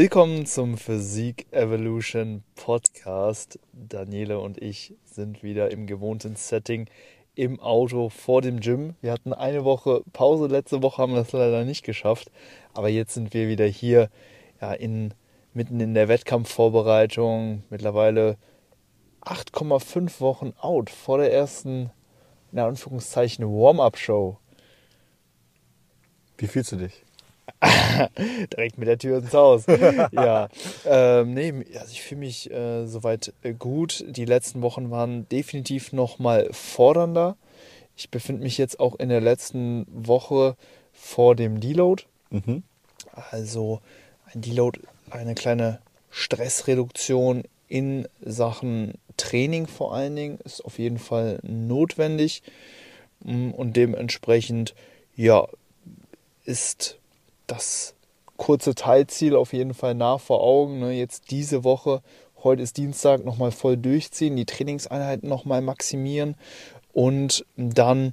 Willkommen 0.00 0.46
zum 0.46 0.78
Physik 0.78 1.48
Evolution 1.50 2.44
Podcast. 2.54 3.58
Daniele 3.72 4.38
und 4.38 4.62
ich 4.62 4.94
sind 5.04 5.42
wieder 5.42 5.72
im 5.72 5.88
gewohnten 5.88 6.36
Setting 6.36 6.88
im 7.34 7.58
Auto 7.58 8.08
vor 8.08 8.40
dem 8.40 8.60
Gym. 8.60 8.94
Wir 9.00 9.10
hatten 9.10 9.32
eine 9.32 9.64
Woche 9.64 10.04
Pause, 10.12 10.46
letzte 10.46 10.84
Woche 10.84 11.02
haben 11.02 11.14
wir 11.14 11.22
das 11.24 11.32
leider 11.32 11.64
nicht 11.64 11.84
geschafft, 11.84 12.30
aber 12.74 12.88
jetzt 12.88 13.14
sind 13.14 13.34
wir 13.34 13.48
wieder 13.48 13.66
hier 13.66 14.08
ja, 14.60 14.72
in, 14.72 15.14
mitten 15.52 15.80
in 15.80 15.94
der 15.94 16.06
Wettkampfvorbereitung. 16.06 17.64
Mittlerweile 17.68 18.36
8,5 19.22 20.20
Wochen 20.20 20.52
out 20.60 20.90
vor 20.90 21.18
der 21.18 21.32
ersten, 21.32 21.90
in 22.52 22.60
Anführungszeichen, 22.60 23.44
Warm-up-Show. 23.44 24.38
Wie 26.36 26.46
fühlst 26.46 26.70
du 26.70 26.76
dich? 26.76 27.04
Direkt 28.52 28.78
mit 28.78 28.88
der 28.88 28.98
Tür 28.98 29.18
ins 29.18 29.32
Haus. 29.32 29.64
ja. 30.12 30.48
Ähm, 30.86 31.34
nee, 31.34 31.52
also 31.74 31.90
ich 31.90 32.02
fühle 32.02 32.20
mich 32.20 32.50
äh, 32.50 32.86
soweit 32.86 33.32
äh, 33.42 33.52
gut. 33.52 34.04
Die 34.08 34.24
letzten 34.24 34.62
Wochen 34.62 34.90
waren 34.90 35.28
definitiv 35.28 35.92
noch 35.92 36.18
mal 36.18 36.48
fordernder. 36.52 37.36
Ich 37.96 38.10
befinde 38.10 38.42
mich 38.42 38.58
jetzt 38.58 38.78
auch 38.78 38.94
in 38.96 39.08
der 39.08 39.20
letzten 39.20 39.86
Woche 39.90 40.56
vor 40.92 41.34
dem 41.34 41.60
Deload. 41.60 42.04
Mhm. 42.30 42.62
Also 43.30 43.80
ein 44.32 44.40
Deload, 44.40 44.80
eine 45.10 45.34
kleine 45.34 45.80
Stressreduktion 46.10 47.42
in 47.68 48.08
Sachen 48.20 48.94
Training 49.16 49.66
vor 49.66 49.94
allen 49.94 50.16
Dingen 50.16 50.38
ist 50.44 50.64
auf 50.64 50.78
jeden 50.78 50.98
Fall 50.98 51.40
notwendig 51.42 52.42
mm, 53.24 53.50
und 53.50 53.76
dementsprechend 53.76 54.74
ja 55.16 55.46
ist 56.44 56.98
das 57.48 57.94
kurze 58.36 58.74
Teilziel 58.74 59.34
auf 59.34 59.52
jeden 59.52 59.74
Fall 59.74 59.94
nah 59.94 60.16
vor 60.18 60.42
Augen. 60.42 60.78
Ne? 60.78 60.92
Jetzt 60.92 61.30
diese 61.30 61.64
Woche, 61.64 62.02
heute 62.42 62.62
ist 62.62 62.76
Dienstag, 62.76 63.24
nochmal 63.24 63.50
voll 63.50 63.76
durchziehen, 63.76 64.36
die 64.36 64.46
Trainingseinheiten 64.46 65.28
nochmal 65.28 65.60
maximieren 65.60 66.36
und 66.92 67.44
dann 67.56 68.12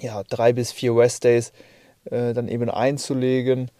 ja, 0.00 0.22
drei 0.24 0.52
bis 0.52 0.72
vier 0.72 0.96
Rest-Days 0.96 1.52
äh, 2.06 2.32
dann 2.32 2.48
eben 2.48 2.70
einzulegen, 2.70 3.70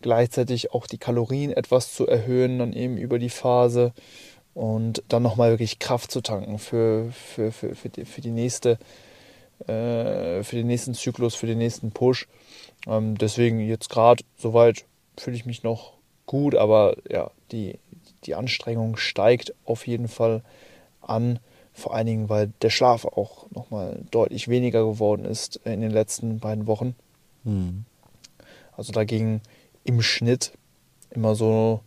gleichzeitig 0.00 0.72
auch 0.72 0.86
die 0.86 0.98
Kalorien 0.98 1.52
etwas 1.52 1.94
zu 1.94 2.06
erhöhen, 2.06 2.58
dann 2.58 2.72
eben 2.72 2.96
über 2.96 3.18
die 3.18 3.30
Phase 3.30 3.92
und 4.54 5.02
dann 5.08 5.22
nochmal 5.22 5.50
wirklich 5.50 5.78
Kraft 5.78 6.10
zu 6.10 6.20
tanken 6.20 6.58
für, 6.58 7.10
für, 7.12 7.52
für, 7.52 7.74
für, 7.74 7.88
die, 7.88 8.04
für 8.04 8.20
die 8.20 8.30
nächste 8.30 8.78
äh, 9.68 10.42
für 10.42 10.56
den 10.56 10.66
nächsten 10.66 10.94
Zyklus, 10.94 11.34
für 11.34 11.46
den 11.46 11.58
nächsten 11.58 11.92
Push. 11.92 12.28
Ähm, 12.86 13.16
deswegen 13.18 13.60
jetzt 13.60 13.88
gerade 13.88 14.24
soweit 14.36 14.84
fühle 15.18 15.36
ich 15.36 15.46
mich 15.46 15.62
noch 15.62 15.94
gut, 16.26 16.54
aber 16.54 16.96
ja, 17.10 17.30
die, 17.50 17.78
die 18.24 18.34
Anstrengung 18.34 18.96
steigt 18.96 19.54
auf 19.64 19.86
jeden 19.86 20.08
Fall 20.08 20.42
an. 21.00 21.38
Vor 21.74 21.94
allen 21.94 22.06
Dingen, 22.06 22.28
weil 22.28 22.52
der 22.60 22.70
Schlaf 22.70 23.06
auch 23.06 23.50
nochmal 23.50 24.00
deutlich 24.10 24.48
weniger 24.48 24.84
geworden 24.84 25.24
ist 25.24 25.56
in 25.64 25.80
den 25.80 25.90
letzten 25.90 26.38
beiden 26.38 26.66
Wochen. 26.66 26.94
Mhm. 27.44 27.84
Also 28.76 28.92
da 28.92 29.04
ging 29.04 29.40
im 29.84 30.02
Schnitt 30.02 30.52
immer 31.10 31.34
so, 31.34 31.80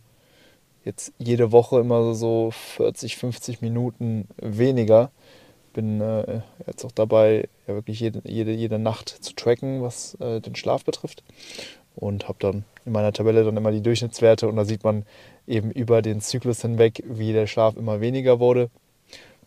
jetzt 0.84 1.12
jede 1.18 1.52
Woche 1.52 1.80
immer 1.80 2.14
so 2.14 2.50
40, 2.50 3.16
50 3.16 3.60
Minuten 3.60 4.28
weniger 4.38 5.10
bin 5.76 6.00
äh, 6.00 6.40
jetzt 6.66 6.84
auch 6.84 6.90
dabei, 6.90 7.48
ja 7.66 7.74
wirklich 7.74 8.00
jede, 8.00 8.22
jede, 8.24 8.52
jede 8.52 8.78
Nacht 8.78 9.08
zu 9.08 9.34
tracken, 9.34 9.82
was 9.82 10.14
äh, 10.20 10.40
den 10.40 10.54
Schlaf 10.54 10.84
betrifft. 10.84 11.22
Und 11.94 12.28
habe 12.28 12.38
dann 12.40 12.64
in 12.84 12.92
meiner 12.92 13.12
Tabelle 13.12 13.42
dann 13.42 13.56
immer 13.56 13.72
die 13.72 13.80
Durchschnittswerte 13.80 14.48
und 14.48 14.56
da 14.56 14.66
sieht 14.66 14.84
man 14.84 15.04
eben 15.46 15.70
über 15.70 16.02
den 16.02 16.20
Zyklus 16.20 16.60
hinweg, 16.60 17.02
wie 17.06 17.32
der 17.32 17.46
Schlaf 17.46 17.76
immer 17.76 18.00
weniger 18.00 18.38
wurde. 18.38 18.68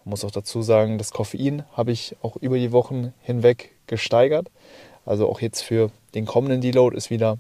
Man 0.04 0.12
muss 0.12 0.26
auch 0.26 0.32
dazu 0.32 0.64
sagen, 0.64 0.98
das 0.98 1.12
Koffein 1.12 1.64
habe 1.74 1.92
ich 1.92 2.16
auch 2.24 2.36
über 2.38 2.58
die 2.58 2.72
Wochen 2.72 3.14
hinweg 3.22 3.76
gesteigert. 3.86 4.50
Also 5.06 5.30
auch 5.30 5.42
jetzt 5.42 5.62
für 5.62 5.92
den 6.16 6.26
kommenden 6.26 6.62
Deload 6.62 6.98
ist 6.98 7.12
wieder 7.12 7.38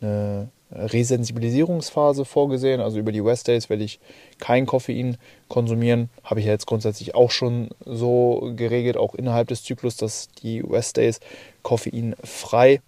eine 0.00 0.50
Resensibilisierungsphase 0.72 2.24
vorgesehen. 2.24 2.80
Also 2.80 2.98
über 2.98 3.12
die 3.12 3.24
West 3.24 3.48
Days 3.48 3.70
werde 3.70 3.84
ich 3.84 4.00
kein 4.38 4.66
Koffein 4.66 5.16
konsumieren. 5.50 6.08
Habe 6.24 6.40
ich 6.40 6.46
ja 6.46 6.52
jetzt 6.52 6.66
grundsätzlich 6.66 7.14
auch 7.14 7.30
schon 7.30 7.68
so 7.84 8.52
geregelt, 8.56 8.96
auch 8.96 9.14
innerhalb 9.14 9.48
des 9.48 9.62
Zyklus, 9.62 9.98
dass 9.98 10.28
die 10.42 10.62
West 10.66 10.96
Days 10.96 11.20
koffeinfrei 11.62 12.80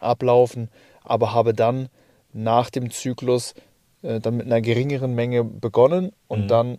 ablaufen. 0.00 0.68
Aber 1.04 1.34
habe 1.34 1.52
dann 1.52 1.90
nach 2.32 2.70
dem 2.70 2.90
Zyklus 2.90 3.54
äh, 4.02 4.18
dann 4.18 4.38
mit 4.38 4.46
einer 4.46 4.62
geringeren 4.62 5.14
Menge 5.14 5.44
begonnen 5.44 6.12
und 6.28 6.44
mhm. 6.44 6.48
dann 6.48 6.78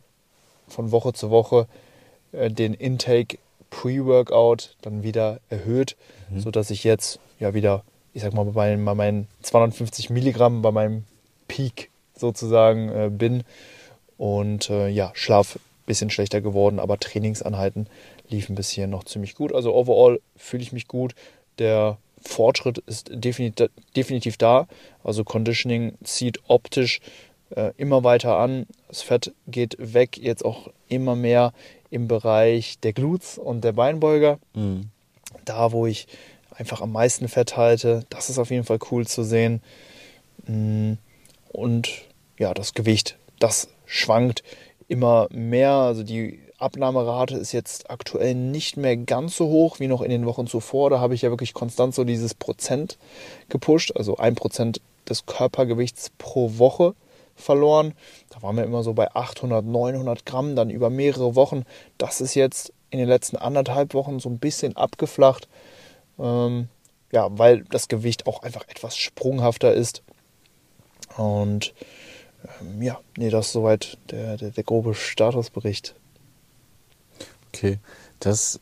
von 0.67 0.91
Woche 0.91 1.13
zu 1.13 1.29
Woche 1.29 1.67
äh, 2.31 2.49
den 2.49 2.73
Intake 2.73 3.37
Pre-Workout 3.69 4.75
dann 4.81 5.03
wieder 5.03 5.39
erhöht, 5.49 5.95
mhm. 6.31 6.39
sodass 6.39 6.71
ich 6.71 6.83
jetzt 6.83 7.19
ja 7.39 7.53
wieder 7.53 7.83
ich 8.17 8.23
sag 8.23 8.33
mal, 8.33 8.45
bei 8.45 8.51
meinen, 8.51 8.83
bei 8.83 8.95
meinen 8.95 9.27
250 9.43 10.09
Milligramm, 10.09 10.63
bei 10.63 10.71
meinem 10.71 11.03
Peak 11.47 11.91
sozusagen 12.15 12.89
äh, 12.89 13.09
bin. 13.11 13.43
Und 14.17 14.69
äh, 14.69 14.87
ja, 14.87 15.11
Schlaf 15.13 15.55
ein 15.55 15.85
bisschen 15.85 16.09
schlechter 16.09 16.41
geworden, 16.41 16.79
aber 16.79 16.99
Trainingsanheiten 16.99 17.87
liefen 18.29 18.55
bisher 18.55 18.87
noch 18.87 19.03
ziemlich 19.03 19.35
gut. 19.35 19.53
Also 19.53 19.73
overall 19.73 20.19
fühle 20.35 20.63
ich 20.63 20.73
mich 20.73 20.87
gut. 20.87 21.13
Der 21.59 21.97
Fortschritt 22.21 22.79
ist 22.79 23.09
definitiv, 23.13 23.69
definitiv 23.95 24.37
da. 24.37 24.67
Also 25.03 25.23
Conditioning 25.23 25.93
zieht 26.03 26.39
optisch 26.47 26.99
äh, 27.55 27.71
immer 27.77 28.03
weiter 28.03 28.37
an. 28.37 28.65
Das 28.87 29.01
Fett 29.01 29.33
geht 29.47 29.75
weg, 29.79 30.17
jetzt 30.17 30.43
auch 30.43 30.69
immer 30.89 31.15
mehr 31.15 31.53
im 31.89 32.07
Bereich 32.07 32.79
der 32.79 32.93
Glutes 32.93 33.37
und 33.37 33.63
der 33.63 33.71
Beinbeuger. 33.71 34.39
Mhm. 34.53 34.89
Da, 35.45 35.71
wo 35.71 35.85
ich 35.85 36.07
einfach 36.57 36.81
am 36.81 36.91
meisten 36.91 37.27
Fett 37.27 37.55
halte. 37.55 38.05
Das 38.09 38.29
ist 38.29 38.39
auf 38.39 38.49
jeden 38.49 38.63
Fall 38.63 38.79
cool 38.91 39.05
zu 39.07 39.23
sehen. 39.23 39.61
Mm, 40.47 40.93
und 41.49 41.89
ja, 42.37 42.53
das 42.53 42.73
Gewicht, 42.73 43.17
das 43.39 43.69
schwankt 43.87 44.43
immer 44.87 45.27
mehr. 45.31 45.71
Also 45.71 46.03
die 46.03 46.39
Abnahmerate 46.59 47.35
ist 47.35 47.51
jetzt 47.51 47.89
aktuell 47.89 48.35
nicht 48.35 48.77
mehr 48.77 48.97
ganz 48.97 49.35
so 49.35 49.47
hoch 49.47 49.79
wie 49.79 49.87
noch 49.87 50.01
in 50.01 50.11
den 50.11 50.25
Wochen 50.25 50.45
zuvor. 50.45 50.89
Da 50.89 50.99
habe 50.99 51.15
ich 51.15 51.23
ja 51.23 51.29
wirklich 51.29 51.53
konstant 51.53 51.95
so 51.95 52.03
dieses 52.03 52.35
Prozent 52.35 52.97
gepusht, 53.49 53.93
also 53.95 54.17
ein 54.17 54.35
Prozent 54.35 54.81
des 55.07 55.25
Körpergewichts 55.25 56.11
pro 56.17 56.57
Woche 56.57 56.93
verloren. 57.35 57.93
Da 58.29 58.41
waren 58.41 58.57
wir 58.57 58.63
immer 58.63 58.83
so 58.83 58.93
bei 58.93 59.13
800, 59.13 59.65
900 59.65 60.25
Gramm, 60.25 60.55
dann 60.55 60.69
über 60.69 60.89
mehrere 60.89 61.35
Wochen. 61.35 61.63
Das 61.97 62.21
ist 62.21 62.35
jetzt 62.35 62.73
in 62.89 62.99
den 62.99 63.07
letzten 63.07 63.37
anderthalb 63.37 63.93
Wochen 63.93 64.19
so 64.19 64.29
ein 64.29 64.39
bisschen 64.39 64.75
abgeflacht. 64.75 65.47
Ähm, 66.19 66.67
ja, 67.11 67.27
weil 67.31 67.63
das 67.65 67.87
Gewicht 67.87 68.27
auch 68.27 68.41
einfach 68.41 68.67
etwas 68.67 68.97
sprunghafter 68.97 69.73
ist. 69.73 70.01
Und 71.15 71.73
ähm, 72.61 72.81
ja, 72.81 72.99
nee, 73.17 73.29
das 73.29 73.47
ist 73.47 73.53
soweit 73.53 73.97
der, 74.11 74.37
der, 74.37 74.51
der 74.51 74.63
grobe 74.63 74.93
Statusbericht. 74.93 75.95
Okay, 77.49 77.79
das 78.19 78.59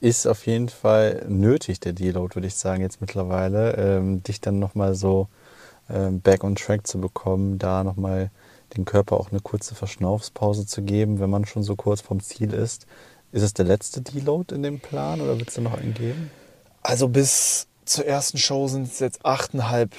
ist 0.00 0.26
auf 0.26 0.46
jeden 0.46 0.68
Fall 0.68 1.24
nötig, 1.28 1.80
der 1.80 1.92
Deload, 1.92 2.34
würde 2.34 2.48
ich 2.48 2.54
sagen, 2.54 2.82
jetzt 2.82 3.00
mittlerweile, 3.00 3.72
ähm, 3.76 4.22
dich 4.22 4.40
dann 4.40 4.58
nochmal 4.58 4.94
so 4.94 5.28
ähm, 5.88 6.20
back 6.20 6.44
on 6.44 6.54
track 6.54 6.86
zu 6.86 7.00
bekommen, 7.00 7.58
da 7.58 7.82
nochmal 7.82 8.30
den 8.76 8.84
Körper 8.84 9.18
auch 9.18 9.30
eine 9.30 9.40
kurze 9.40 9.74
Verschnaufspause 9.74 10.66
zu 10.66 10.82
geben, 10.82 11.20
wenn 11.20 11.30
man 11.30 11.44
schon 11.44 11.62
so 11.62 11.76
kurz 11.76 12.00
vom 12.00 12.20
Ziel 12.20 12.52
ist. 12.52 12.86
Ist 13.32 13.42
es 13.42 13.54
der 13.54 13.64
letzte 13.64 14.00
Deload 14.00 14.54
in 14.54 14.62
dem 14.62 14.80
Plan 14.80 15.20
oder 15.20 15.38
wird 15.38 15.48
es 15.48 15.54
da 15.54 15.60
noch 15.60 15.78
einen 15.78 15.94
geben? 15.94 16.30
Also 16.82 17.08
bis 17.08 17.66
zur 17.84 18.06
ersten 18.06 18.38
Show 18.38 18.68
sind 18.68 18.86
es 18.88 18.98
jetzt 18.98 19.24
achteinhalb 19.24 19.92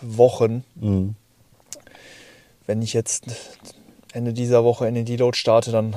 Wochen. 0.00 0.64
Mhm. 0.74 1.14
Wenn 2.68 2.82
ich 2.82 2.92
jetzt 2.92 3.24
Ende 4.12 4.34
dieser 4.34 4.62
Woche 4.62 4.86
in 4.86 4.94
den 4.94 5.06
Deload 5.06 5.34
starte, 5.38 5.72
dann 5.72 5.96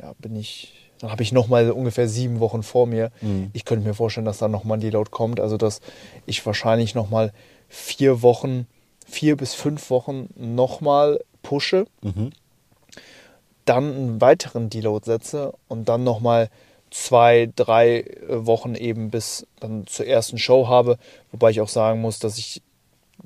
ja, 0.00 0.12
bin 0.20 0.36
ich, 0.36 0.72
dann 1.00 1.10
habe 1.10 1.24
ich 1.24 1.32
noch 1.32 1.48
mal 1.48 1.72
ungefähr 1.72 2.08
sieben 2.08 2.38
Wochen 2.38 2.62
vor 2.62 2.86
mir. 2.86 3.10
Mhm. 3.22 3.50
Ich 3.52 3.64
könnte 3.64 3.84
mir 3.84 3.92
vorstellen, 3.92 4.24
dass 4.24 4.38
da 4.38 4.46
noch 4.46 4.62
mal 4.62 4.74
ein 4.74 4.80
Deload 4.80 5.10
kommt, 5.10 5.40
also 5.40 5.56
dass 5.56 5.80
ich 6.24 6.46
wahrscheinlich 6.46 6.94
noch 6.94 7.10
mal 7.10 7.32
vier 7.68 8.22
Wochen, 8.22 8.68
vier 9.04 9.36
bis 9.36 9.54
fünf 9.54 9.90
Wochen 9.90 10.28
noch 10.36 10.80
mal 10.80 11.18
pushe, 11.42 11.86
mhm. 12.02 12.30
dann 13.64 13.92
einen 13.92 14.20
weiteren 14.20 14.70
Deload 14.70 15.04
setze 15.04 15.54
und 15.66 15.88
dann 15.88 16.04
noch 16.04 16.20
mal 16.20 16.50
zwei, 16.92 17.50
drei 17.56 18.04
Wochen 18.28 18.76
eben 18.76 19.10
bis 19.10 19.44
dann 19.58 19.88
zur 19.88 20.06
ersten 20.06 20.38
Show 20.38 20.68
habe. 20.68 20.98
Wobei 21.32 21.50
ich 21.50 21.60
auch 21.60 21.68
sagen 21.68 22.00
muss, 22.00 22.20
dass 22.20 22.38
ich 22.38 22.62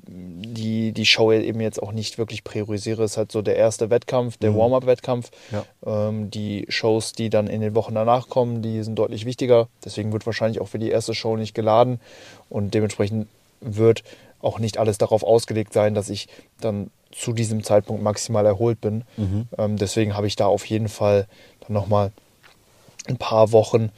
die, 0.07 0.93
die 0.93 1.05
Show 1.05 1.31
eben 1.31 1.59
jetzt 1.59 1.81
auch 1.81 1.91
nicht 1.91 2.17
wirklich 2.17 2.43
priorisiere. 2.43 3.03
Es 3.03 3.11
ist 3.11 3.17
halt 3.17 3.31
so 3.31 3.41
der 3.41 3.55
erste 3.55 3.89
Wettkampf, 3.89 4.37
der 4.37 4.51
mhm. 4.51 4.57
Warm-up-Wettkampf. 4.57 5.31
Ja. 5.51 5.65
Ähm, 5.85 6.31
die 6.31 6.65
Shows, 6.69 7.13
die 7.13 7.29
dann 7.29 7.47
in 7.47 7.61
den 7.61 7.75
Wochen 7.75 7.95
danach 7.95 8.29
kommen, 8.29 8.61
die 8.61 8.83
sind 8.83 8.95
deutlich 8.95 9.25
wichtiger. 9.25 9.67
Deswegen 9.83 10.13
wird 10.13 10.25
wahrscheinlich 10.25 10.61
auch 10.61 10.67
für 10.67 10.79
die 10.79 10.89
erste 10.89 11.13
Show 11.13 11.35
nicht 11.35 11.53
geladen. 11.53 11.99
Und 12.49 12.73
dementsprechend 12.73 13.27
wird 13.59 14.03
auch 14.39 14.59
nicht 14.59 14.77
alles 14.77 14.97
darauf 14.97 15.23
ausgelegt 15.23 15.73
sein, 15.73 15.93
dass 15.93 16.09
ich 16.09 16.27
dann 16.61 16.91
zu 17.11 17.33
diesem 17.33 17.63
Zeitpunkt 17.63 18.03
maximal 18.03 18.45
erholt 18.45 18.79
bin. 18.79 19.03
Mhm. 19.17 19.47
Ähm, 19.57 19.77
deswegen 19.77 20.15
habe 20.15 20.27
ich 20.27 20.35
da 20.35 20.45
auf 20.45 20.65
jeden 20.65 20.89
Fall 20.89 21.27
dann 21.61 21.73
nochmal 21.73 22.11
ein 23.07 23.17
paar 23.17 23.51
Wochen 23.51 23.89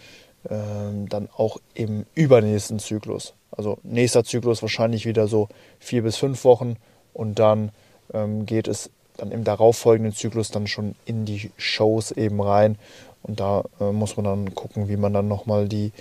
ähm, 0.49 1.09
dann 1.09 1.27
auch 1.35 1.57
im 1.73 2.05
übernächsten 2.15 2.79
Zyklus. 2.79 3.33
Also 3.59 3.77
nächster 3.83 4.23
Zyklus 4.23 4.61
wahrscheinlich 4.61 5.05
wieder 5.05 5.27
so 5.27 5.49
vier 5.79 6.01
bis 6.01 6.15
fünf 6.15 6.45
Wochen 6.45 6.77
und 7.13 7.39
dann 7.39 7.73
ähm, 8.13 8.45
geht 8.45 8.69
es 8.69 8.89
dann 9.17 9.31
im 9.31 9.43
darauffolgenden 9.43 10.15
Zyklus 10.15 10.49
dann 10.49 10.65
schon 10.65 10.95
in 11.03 11.25
die 11.25 11.51
Shows 11.57 12.11
eben 12.11 12.39
rein. 12.39 12.77
Und 13.21 13.41
da 13.41 13.65
äh, 13.81 13.91
muss 13.91 14.15
man 14.15 14.23
dann 14.23 14.55
gucken, 14.55 14.87
wie 14.87 14.95
man 14.95 15.11
dann 15.11 15.27
nochmal 15.27 15.67
die, 15.67 15.91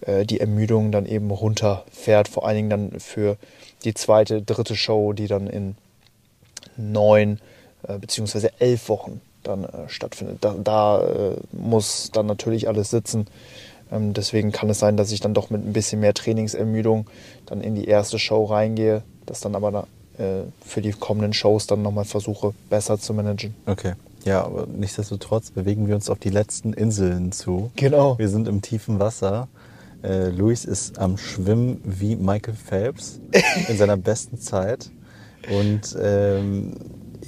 äh, 0.00 0.26
die 0.26 0.40
Ermüdung 0.40 0.90
dann 0.90 1.06
eben 1.06 1.30
runterfährt. 1.30 2.26
Vor 2.26 2.44
allen 2.44 2.56
Dingen 2.56 2.70
dann 2.70 2.98
für 2.98 3.36
die 3.84 3.94
zweite, 3.94 4.42
dritte 4.42 4.74
Show, 4.74 5.12
die 5.12 5.28
dann 5.28 5.46
in 5.46 5.76
neun 6.76 7.38
äh, 7.86 8.00
beziehungsweise 8.00 8.50
elf 8.58 8.88
Wochen 8.88 9.20
dann 9.44 9.62
äh, 9.62 9.88
stattfindet. 9.88 10.38
Da, 10.40 10.56
da 10.58 11.02
äh, 11.02 11.36
muss 11.52 12.10
dann 12.12 12.26
natürlich 12.26 12.66
alles 12.66 12.90
sitzen. 12.90 13.28
Ähm, 13.90 14.12
deswegen 14.12 14.52
kann 14.52 14.70
es 14.70 14.78
sein, 14.78 14.96
dass 14.96 15.12
ich 15.12 15.20
dann 15.20 15.34
doch 15.34 15.50
mit 15.50 15.64
ein 15.64 15.72
bisschen 15.72 16.00
mehr 16.00 16.14
Trainingsermüdung 16.14 17.06
dann 17.46 17.60
in 17.60 17.74
die 17.74 17.86
erste 17.86 18.18
Show 18.18 18.44
reingehe, 18.44 19.02
das 19.26 19.40
dann 19.40 19.54
aber 19.54 19.86
äh, 20.18 20.42
für 20.64 20.82
die 20.82 20.92
kommenden 20.92 21.32
Shows 21.32 21.66
dann 21.66 21.82
nochmal 21.82 22.04
versuche, 22.04 22.54
besser 22.70 22.98
zu 22.98 23.14
managen. 23.14 23.54
Okay. 23.66 23.94
Ja, 24.24 24.44
aber 24.44 24.66
nichtsdestotrotz 24.66 25.52
bewegen 25.52 25.86
wir 25.86 25.94
uns 25.94 26.10
auf 26.10 26.18
die 26.18 26.30
letzten 26.30 26.72
Inseln 26.72 27.30
zu. 27.30 27.70
Genau. 27.76 28.18
Wir 28.18 28.28
sind 28.28 28.48
im 28.48 28.60
tiefen 28.60 28.98
Wasser. 28.98 29.46
Äh, 30.02 30.30
Luis 30.30 30.64
ist 30.64 30.98
am 30.98 31.16
Schwimmen 31.16 31.80
wie 31.84 32.16
Michael 32.16 32.54
Phelps 32.54 33.20
in 33.68 33.76
seiner 33.76 33.96
besten 33.96 34.38
Zeit. 34.38 34.90
Und 35.48 35.96
ähm, 36.02 36.72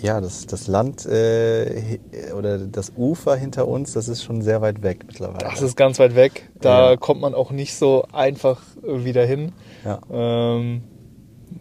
ja, 0.01 0.21
das, 0.21 0.47
das 0.47 0.67
Land 0.67 1.07
äh, 1.07 1.99
oder 2.37 2.59
das 2.59 2.93
Ufer 2.97 3.37
hinter 3.37 3.67
uns, 3.69 3.93
das 3.93 4.09
ist 4.09 4.23
schon 4.23 4.43
sehr 4.43 4.61
weit 4.61 4.83
weg 4.83 5.01
mittlerweile. 5.07 5.39
Das 5.51 5.63
ist 5.63 5.77
ganz 5.77 5.99
weit 5.99 6.15
weg. 6.15 6.51
Da 6.61 6.91
Ja. 6.93 6.97
kommt 6.97 7.21
man 7.21 7.35
auch 7.35 7.51
nicht 7.51 7.75
so 7.75 8.05
einfach 8.13 8.61
äh, 8.83 9.05
wieder 9.05 9.25
hin. 9.25 9.53
ja. 9.85 10.01
Ähm, 10.11 10.83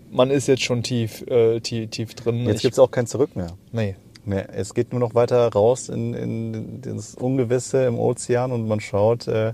man 0.09 0.31
ist 0.31 0.47
jetzt 0.47 0.63
schon 0.63 0.83
tief, 0.83 1.21
äh, 1.27 1.59
tief, 1.59 1.89
tief 1.89 2.13
drin. 2.15 2.45
Jetzt 2.45 2.61
gibt 2.61 2.73
es 2.73 2.79
auch 2.79 2.91
kein 2.91 3.07
Zurück 3.07 3.35
mehr. 3.35 3.51
Nee. 3.71 3.95
Nee, 4.25 4.43
es 4.53 4.73
geht 4.73 4.91
nur 4.91 4.99
noch 4.99 5.15
weiter 5.15 5.47
raus 5.53 5.87
in, 5.89 6.13
in 6.13 6.81
das 6.81 7.15
Ungewisse 7.15 7.85
im 7.85 7.97
Ozean 7.97 8.51
und 8.51 8.67
man 8.67 8.79
schaut, 8.81 9.27
äh, 9.27 9.49
äh, 9.49 9.53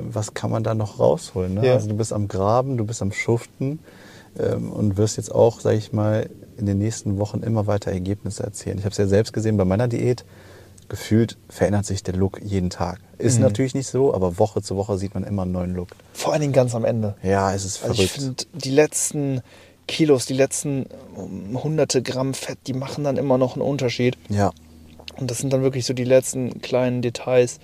was 0.00 0.32
kann 0.32 0.50
man 0.50 0.62
da 0.62 0.74
noch 0.74 0.98
rausholen. 0.98 1.54
Ne? 1.54 1.66
Ja. 1.66 1.72
Also 1.74 1.88
du 1.88 1.94
bist 1.96 2.12
am 2.12 2.26
Graben, 2.28 2.76
du 2.78 2.86
bist 2.86 3.02
am 3.02 3.12
Schuften 3.12 3.80
ähm, 4.38 4.72
und 4.72 4.96
wirst 4.96 5.18
jetzt 5.18 5.34
auch, 5.34 5.60
sage 5.60 5.76
ich 5.76 5.92
mal, 5.92 6.30
in 6.60 6.66
den 6.66 6.78
nächsten 6.78 7.18
Wochen 7.18 7.42
immer 7.42 7.66
weiter 7.66 7.90
Ergebnisse 7.90 8.44
erzielen. 8.44 8.78
Ich 8.78 8.84
habe 8.84 8.92
es 8.92 8.98
ja 8.98 9.06
selbst 9.06 9.32
gesehen 9.32 9.56
bei 9.56 9.64
meiner 9.64 9.88
Diät. 9.88 10.24
Gefühlt 10.88 11.36
verändert 11.48 11.86
sich 11.86 12.02
der 12.02 12.14
Look 12.14 12.40
jeden 12.42 12.68
Tag. 12.70 13.00
Ist 13.18 13.36
Mhm. 13.36 13.42
natürlich 13.44 13.74
nicht 13.74 13.86
so, 13.86 14.12
aber 14.12 14.38
Woche 14.38 14.60
zu 14.60 14.76
Woche 14.76 14.98
sieht 14.98 15.14
man 15.14 15.22
immer 15.24 15.42
einen 15.42 15.52
neuen 15.52 15.74
Look. 15.74 15.88
Vor 16.12 16.32
allen 16.32 16.40
Dingen 16.42 16.52
ganz 16.52 16.74
am 16.74 16.84
Ende. 16.84 17.14
Ja, 17.22 17.52
es 17.54 17.64
ist 17.64 17.82
Also 17.82 17.94
verrückt. 17.94 18.00
ich 18.16 18.22
finde, 18.22 18.44
die 18.54 18.70
letzten 18.70 19.40
Kilos, 19.86 20.26
die 20.26 20.34
letzten 20.34 20.86
um, 21.14 21.62
hunderte 21.62 22.02
Gramm 22.02 22.34
Fett, 22.34 22.58
die 22.66 22.72
machen 22.72 23.04
dann 23.04 23.16
immer 23.16 23.38
noch 23.38 23.54
einen 23.54 23.62
Unterschied. 23.62 24.16
ja, 24.28 24.50
Und 25.18 25.30
das 25.30 25.38
sind 25.38 25.52
dann 25.52 25.62
wirklich 25.62 25.86
so 25.86 25.94
die 25.94 26.04
letzten 26.04 26.60
kleinen 26.60 27.02
Details, 27.02 27.60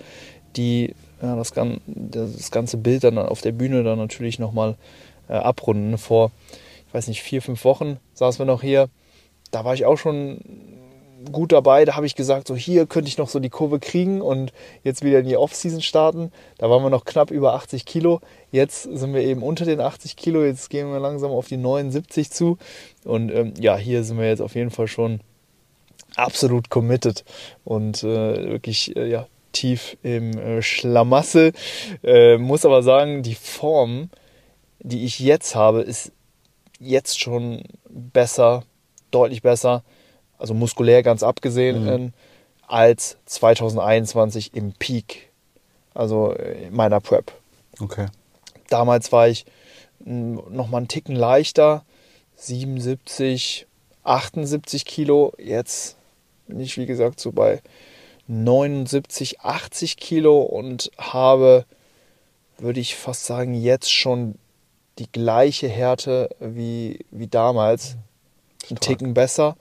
die 0.55 0.93
ja, 1.21 1.35
das, 1.35 1.51
das 1.87 2.51
ganze 2.51 2.77
Bild 2.77 3.03
dann 3.03 3.17
auf 3.17 3.41
der 3.41 3.51
Bühne 3.51 3.83
dann 3.83 3.97
natürlich 3.97 4.39
nochmal 4.39 4.75
äh, 5.27 5.33
abrunden. 5.33 5.97
Vor, 5.97 6.31
weiß 6.97 7.07
nicht, 7.07 7.21
vier, 7.21 7.43
fünf 7.43 7.63
Wochen 7.63 7.99
saßen 8.15 8.39
wir 8.39 8.45
noch 8.45 8.61
hier. 8.61 8.89
Da 9.51 9.63
war 9.63 9.75
ich 9.75 9.85
auch 9.85 9.97
schon 9.97 10.41
gut 11.31 11.51
dabei. 11.51 11.85
Da 11.85 11.95
habe 11.95 12.07
ich 12.07 12.15
gesagt, 12.15 12.47
so 12.47 12.55
hier 12.55 12.87
könnte 12.87 13.07
ich 13.07 13.19
noch 13.19 13.29
so 13.29 13.39
die 13.39 13.49
Kurve 13.49 13.79
kriegen 13.79 14.19
und 14.21 14.51
jetzt 14.83 15.03
wieder 15.03 15.19
in 15.19 15.27
die 15.27 15.37
Off-Season 15.37 15.81
starten. 15.81 16.31
Da 16.57 16.69
waren 16.69 16.81
wir 16.81 16.89
noch 16.89 17.05
knapp 17.05 17.29
über 17.29 17.53
80 17.53 17.85
Kilo. 17.85 18.19
Jetzt 18.51 18.83
sind 18.83 19.13
wir 19.13 19.21
eben 19.21 19.43
unter 19.43 19.65
den 19.65 19.79
80 19.79 20.15
Kilo. 20.15 20.43
Jetzt 20.43 20.69
gehen 20.69 20.91
wir 20.91 20.99
langsam 20.99 21.31
auf 21.31 21.47
die 21.47 21.57
79 21.57 22.31
zu. 22.31 22.57
Und 23.05 23.31
ähm, 23.31 23.53
ja, 23.59 23.77
hier 23.77 24.03
sind 24.03 24.17
wir 24.17 24.27
jetzt 24.27 24.41
auf 24.41 24.55
jeden 24.55 24.71
Fall 24.71 24.87
schon 24.87 25.21
absolut 26.15 26.71
committed 26.71 27.23
und 27.63 28.03
äh, 28.03 28.49
wirklich 28.49 28.95
äh, 28.95 29.07
ja, 29.07 29.27
tief 29.51 29.97
im 30.01 30.35
äh, 30.35 30.61
Schlamassel. 30.63 31.53
Äh, 32.03 32.37
muss 32.37 32.65
aber 32.65 32.81
sagen, 32.81 33.21
die 33.21 33.35
Form, 33.35 34.09
die 34.79 35.05
ich 35.05 35.19
jetzt 35.19 35.53
habe, 35.53 35.81
ist 35.81 36.11
jetzt 36.79 37.19
schon 37.19 37.63
besser, 37.89 38.63
deutlich 39.11 39.41
besser, 39.41 39.83
also 40.37 40.53
muskulär 40.53 41.03
ganz 41.03 41.23
abgesehen, 41.23 41.85
Mhm. 41.85 42.13
als 42.67 43.17
2021 43.25 44.53
im 44.55 44.73
Peak, 44.73 45.31
also 45.93 46.31
in 46.33 46.75
meiner 46.75 46.99
Prep. 46.99 47.31
okay. 47.79 48.07
Damals 48.69 49.11
war 49.13 49.29
ich 49.29 49.45
noch 49.99 50.67
mal 50.67 50.77
einen 50.79 50.89
Ticken 50.89 51.15
leichter, 51.15 51.85
77, 52.35 53.65
78 54.03 54.85
Kilo. 54.85 55.33
Jetzt 55.37 55.95
bin 56.47 56.59
ich, 56.59 56.77
wie 56.77 56.85
gesagt, 56.85 57.19
so 57.19 57.31
bei 57.31 57.61
79, 58.27 59.39
80 59.41 59.97
Kilo 59.97 60.41
und 60.41 60.91
habe, 60.97 61.65
würde 62.57 62.79
ich 62.79 62.95
fast 62.95 63.25
sagen, 63.25 63.53
jetzt 63.53 63.91
schon 63.91 64.35
die 64.99 65.11
gleiche 65.11 65.67
Härte 65.67 66.29
wie, 66.39 66.99
wie 67.11 67.27
damals. 67.27 67.95
Stark. 68.65 68.81
Ticken 68.81 69.13
besser. 69.13 69.55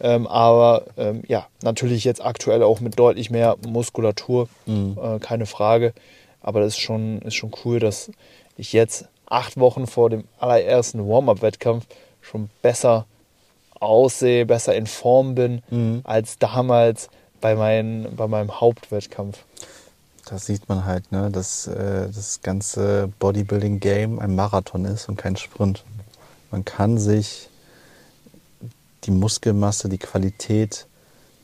Ähm, 0.00 0.26
aber 0.26 0.86
ähm, 0.96 1.22
ja, 1.28 1.46
natürlich 1.62 2.04
jetzt 2.04 2.24
aktuell 2.24 2.62
auch 2.62 2.80
mit 2.80 2.98
deutlich 2.98 3.30
mehr 3.30 3.56
Muskulatur, 3.66 4.48
Mhm. 4.66 4.98
äh, 5.00 5.18
keine 5.20 5.46
Frage. 5.46 5.92
Aber 6.40 6.60
das 6.60 6.74
ist 6.74 6.80
schon, 6.80 7.22
ist 7.22 7.34
schon 7.36 7.52
cool, 7.64 7.78
dass 7.78 8.10
ich 8.56 8.72
jetzt 8.72 9.06
acht 9.26 9.58
Wochen 9.58 9.86
vor 9.86 10.10
dem 10.10 10.24
allerersten 10.38 11.08
Warm-up-Wettkampf 11.08 11.86
schon 12.20 12.50
besser 12.62 13.06
aussehe, 13.80 14.44
besser 14.44 14.74
in 14.74 14.86
Form 14.86 15.34
bin 15.34 15.62
Mhm. 15.70 16.00
als 16.04 16.38
damals 16.38 17.08
bei, 17.40 17.54
mein, 17.54 18.08
bei 18.16 18.26
meinem 18.26 18.60
Hauptwettkampf. 18.60 19.44
Das 20.26 20.46
sieht 20.46 20.68
man 20.68 20.84
halt, 20.84 21.10
ne, 21.10 21.30
dass 21.30 21.66
äh, 21.66 22.08
das 22.08 22.40
ganze 22.42 23.08
Bodybuilding-Game 23.18 24.18
ein 24.18 24.34
Marathon 24.34 24.84
ist 24.84 25.08
und 25.08 25.16
kein 25.16 25.36
Sprint. 25.36 25.84
Man 26.50 26.64
kann 26.64 26.98
sich 26.98 27.48
die 29.04 29.10
Muskelmasse, 29.10 29.88
die 29.88 29.98
Qualität 29.98 30.86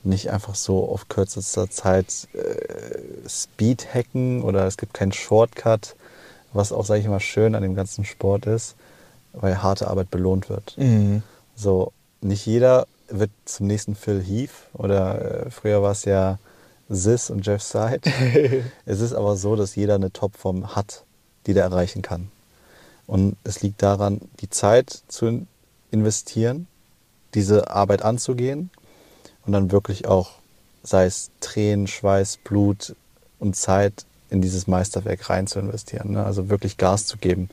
nicht 0.05 0.31
einfach 0.31 0.55
so 0.55 0.89
auf 0.89 1.09
kürzester 1.09 1.69
Zeit 1.71 2.29
äh, 2.33 3.29
Speed 3.29 3.93
hacken 3.93 4.43
oder 4.43 4.67
es 4.67 4.77
gibt 4.77 4.95
keinen 4.95 5.13
Shortcut, 5.13 5.97
was 6.53 6.73
auch, 6.73 6.85
sage 6.85 7.01
ich 7.01 7.09
mal, 7.09 7.21
schön 7.21 7.55
an 7.55 7.63
dem 7.63 7.75
ganzen 7.75 8.05
Sport 8.05 8.47
ist, 8.47 8.77
weil 9.33 9.63
harte 9.63 9.89
Arbeit 9.89 10.11
belohnt 10.11 10.49
wird. 10.49 10.77
So, 11.57 11.93
nicht 12.21 12.47
jeder 12.47 12.87
wird 13.09 13.31
zum 13.45 13.67
nächsten 13.67 13.95
Phil 13.95 14.23
Heath 14.23 14.51
oder 14.73 15.47
äh, 15.47 15.51
früher 15.51 15.83
war 15.83 15.93
es 15.93 16.05
ja 16.05 16.39
Sis 16.89 17.31
und 17.31 17.47
Jeff 17.47 17.63
Side. 17.63 18.01
es 18.87 19.01
ist 19.01 19.13
aber 19.13 19.37
so, 19.37 19.57
dass 19.57 19.77
jeder 19.77 19.97
eine 19.97 20.13
Topform 20.13 20.75
hat, 20.75 21.05
die 21.47 21.55
der 21.55 21.65
erreichen 21.65 22.03
kann. 22.03 22.31
Und 23.07 23.37
es 23.45 23.63
liegt 23.63 23.83
daran, 23.83 24.21
die 24.41 24.51
Zeit 24.51 25.03
zu 25.09 25.47
investieren, 25.91 26.67
diese 27.35 27.71
Arbeit 27.71 28.03
anzugehen 28.03 28.71
und 29.47 29.53
dann 29.53 29.73
wirklich 29.73 30.07
auch, 30.07 30.33
sei 30.83 31.07
es 31.07 31.31
Tränen, 31.41 31.87
Schweiß, 31.87 32.39
Blut 32.45 32.95
und 33.39 33.57
Zeit 33.57 34.05
in 34.31 34.43
dieses 34.43 34.67
Meisterwerk 34.67 35.31
rein 35.31 35.47
zu 35.47 35.59
investieren. 35.59 36.13
Ne? 36.13 36.25
Also 36.25 36.51
wirklich 36.51 36.77
Gas 36.77 37.07
zu 37.07 37.17
geben. 37.17 37.49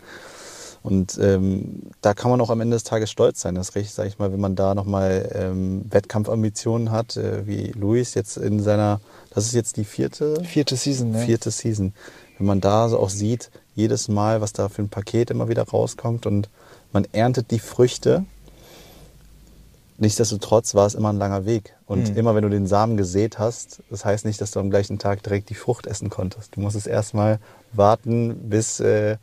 Und 0.84 1.18
ähm, 1.20 1.82
da 2.02 2.14
kann 2.14 2.30
man 2.30 2.40
auch 2.42 2.52
am 2.52 2.62
Ende 2.62 2.76
des 2.76 2.84
Tages 2.84 3.10
stolz 3.10 3.42
sein. 3.42 3.56
Das 3.56 3.74
recht, 3.74 3.92
sage 3.92 4.08
ich 4.08 4.20
mal, 4.20 4.32
wenn 4.32 4.40
man 4.40 4.56
da 4.56 4.76
nochmal 4.76 5.32
ähm, 5.34 5.84
Wettkampfambitionen 5.90 6.92
hat, 6.92 7.18
äh, 7.18 7.48
wie 7.48 7.72
Luis 7.72 8.14
jetzt 8.14 8.38
in 8.38 8.62
seiner, 8.62 9.02
das 9.36 9.46
ist 9.46 9.54
jetzt 9.54 9.78
die 9.78 9.86
vierte, 9.86 10.44
Vierte 10.44 10.76
Season, 10.76 11.12
ne? 11.12 11.20
vierte 11.26 11.52
Season. 11.52 11.94
Wenn 12.38 12.48
man 12.48 12.62
da 12.62 12.90
so 12.90 13.00
auch 13.00 13.10
sieht, 13.10 13.52
jedes 13.76 14.08
Mal, 14.08 14.42
was 14.42 14.54
da 14.54 14.70
für 14.70 14.82
ein 14.82 14.90
Paket 14.90 15.30
immer 15.30 15.50
wieder 15.50 15.64
rauskommt 15.64 16.26
und 16.26 16.50
man 16.94 17.06
erntet 17.12 17.52
die 17.52 17.60
Früchte. 17.60 18.26
Nichtsdestotrotz 19.98 20.76
war 20.76 20.86
es 20.88 20.94
immer 20.96 21.12
ein 21.14 21.18
langer 21.18 21.46
Weg. 21.46 21.74
Und 21.86 22.10
Mhm. 22.10 22.18
immer 22.18 22.36
wenn 22.36 22.44
du 22.44 22.50
den 22.50 22.68
Samen 22.68 22.98
gesät 22.98 23.40
hast, 23.40 23.82
das 23.90 24.04
heißt 24.04 24.26
nicht, 24.26 24.42
dass 24.42 24.52
du 24.52 24.60
am 24.60 24.70
gleichen 24.70 25.00
Tag 25.00 25.24
direkt 25.24 25.50
die 25.50 25.56
Frucht 25.56 25.88
essen 25.88 26.10
konntest. 26.10 26.56
Du 26.56 26.62
musstest 26.62 26.88
erstmal 26.88 27.40
warten, 27.72 28.50
bis 28.50 28.80
äh, 28.82 29.18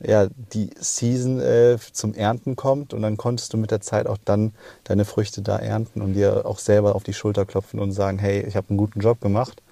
ja, 0.00 0.28
die 0.52 0.70
Season 0.78 1.40
äh, 1.40 1.78
zum 1.92 2.14
Ernten 2.14 2.56
kommt 2.56 2.92
und 2.92 3.02
dann 3.02 3.16
konntest 3.16 3.52
du 3.52 3.56
mit 3.56 3.70
der 3.70 3.80
Zeit 3.80 4.06
auch 4.06 4.18
dann 4.24 4.52
deine 4.84 5.04
Früchte 5.04 5.42
da 5.42 5.56
ernten 5.56 6.02
und 6.02 6.14
dir 6.14 6.44
auch 6.44 6.58
selber 6.58 6.94
auf 6.94 7.02
die 7.02 7.14
Schulter 7.14 7.46
klopfen 7.46 7.80
und 7.80 7.92
sagen, 7.92 8.18
hey, 8.18 8.42
ich 8.46 8.56
habe 8.56 8.68
einen 8.70 8.78
guten 8.78 9.00
Job 9.00 9.20
gemacht. 9.20 9.62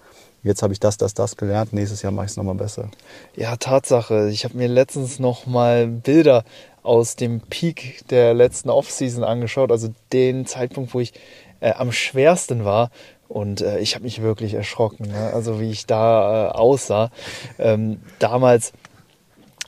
Jetzt 0.43 0.63
habe 0.63 0.75
ich 0.75 0.81
das, 0.81 0.99
das, 0.99 1.15
das 1.15 1.37
gelernt. 1.37 1.73
Nächstes 1.73 2.03
Jahr 2.03 2.13
mache 2.13 2.27
ich 2.27 2.33
es 2.33 2.37
nochmal 2.37 2.55
besser. 2.55 2.91
Ja, 3.35 3.57
Tatsache. 3.57 4.29
Ich 4.29 4.45
habe 4.45 4.57
mir 4.57 4.69
letztens 4.69 5.19
noch 5.19 5.47
mal 5.47 5.87
Bilder 5.87 6.45
aus 6.83 7.17
dem 7.17 7.41
Peak 7.41 8.07
der 8.11 8.35
letzten 8.35 8.69
Offseason 8.69 9.25
angeschaut, 9.25 9.71
also 9.71 9.89
den 10.13 10.45
Zeitpunkt, 10.45 10.93
wo 10.93 11.01
ich 11.01 11.15
äh, 11.61 11.73
am 11.73 11.93
schwersten 11.93 12.67
war. 12.67 12.91
Und 13.27 13.63
äh, 13.63 13.79
ich 13.79 13.95
habe 13.95 14.05
mich 14.05 14.21
wirklich 14.21 14.53
erschrocken, 14.53 15.09
ne? 15.09 15.33
also 15.33 15.61
wie 15.61 15.71
ich 15.71 15.87
da 15.87 16.49
äh, 16.49 16.51
aussah. 16.51 17.11
Ähm, 17.59 18.01
damals 18.19 18.73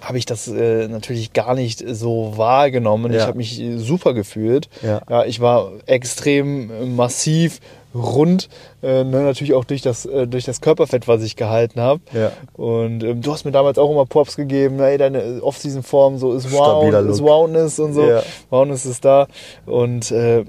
habe 0.00 0.18
ich 0.18 0.26
das 0.26 0.46
äh, 0.48 0.88
natürlich 0.88 1.32
gar 1.32 1.54
nicht 1.54 1.82
so 1.88 2.34
wahrgenommen. 2.36 3.12
Ja. 3.12 3.20
Ich 3.20 3.26
habe 3.26 3.38
mich 3.38 3.62
super 3.76 4.14
gefühlt. 4.14 4.68
Ja. 4.82 5.00
ja. 5.08 5.24
ich 5.24 5.40
war 5.40 5.72
extrem 5.86 6.94
massiv, 6.96 7.60
rund, 7.96 8.48
äh, 8.82 9.04
ne, 9.04 9.22
natürlich 9.22 9.54
auch 9.54 9.64
durch 9.64 9.82
das, 9.82 10.06
äh, 10.06 10.26
durch 10.26 10.44
das 10.44 10.60
Körperfett, 10.60 11.08
was 11.08 11.22
ich 11.22 11.36
gehalten 11.36 11.80
habe. 11.80 12.00
Ja. 12.12 12.32
Und 12.52 13.02
ähm, 13.02 13.22
du 13.22 13.32
hast 13.32 13.44
mir 13.44 13.52
damals 13.52 13.78
auch 13.78 13.90
immer 13.90 14.06
Props 14.06 14.36
gegeben, 14.36 14.78
ey, 14.80 14.98
deine 14.98 15.42
Off-Season-Form 15.42 16.18
so 16.18 16.34
ist 16.34 16.52
wow, 16.52 16.92
ist 16.92 17.22
Wowness 17.22 17.78
und 17.78 17.94
so. 17.94 18.06
Ja. 18.06 18.22
Wowness 18.50 18.86
ist 18.86 19.04
da. 19.04 19.26
Und 19.64 20.10
äh, 20.10 20.44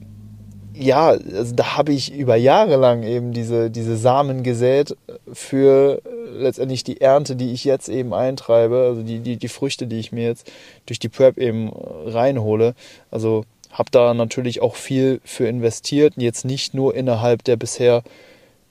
ja, 0.79 1.07
also 1.09 1.55
da 1.55 1.77
habe 1.77 1.91
ich 1.91 2.13
über 2.13 2.35
Jahre 2.35 2.75
lang 2.75 3.03
eben 3.03 3.31
diese, 3.31 3.69
diese 3.69 3.97
Samen 3.97 4.43
gesät 4.43 4.95
für 5.31 6.01
letztendlich 6.31 6.83
die 6.83 7.01
Ernte, 7.01 7.35
die 7.35 7.51
ich 7.53 7.63
jetzt 7.63 7.89
eben 7.89 8.13
eintreibe, 8.13 8.85
also 8.87 9.01
die, 9.01 9.19
die, 9.19 9.37
die 9.37 9.47
Früchte, 9.47 9.87
die 9.87 9.99
ich 9.99 10.11
mir 10.11 10.25
jetzt 10.25 10.51
durch 10.85 10.99
die 10.99 11.09
Prep 11.09 11.37
eben 11.37 11.71
reinhole. 12.05 12.75
Also 13.11 13.43
habe 13.71 13.91
da 13.91 14.13
natürlich 14.13 14.61
auch 14.61 14.75
viel 14.75 15.19
für 15.23 15.47
investiert, 15.47 16.13
jetzt 16.17 16.45
nicht 16.45 16.73
nur 16.73 16.95
innerhalb 16.95 17.43
der 17.43 17.57
bisher 17.57 18.03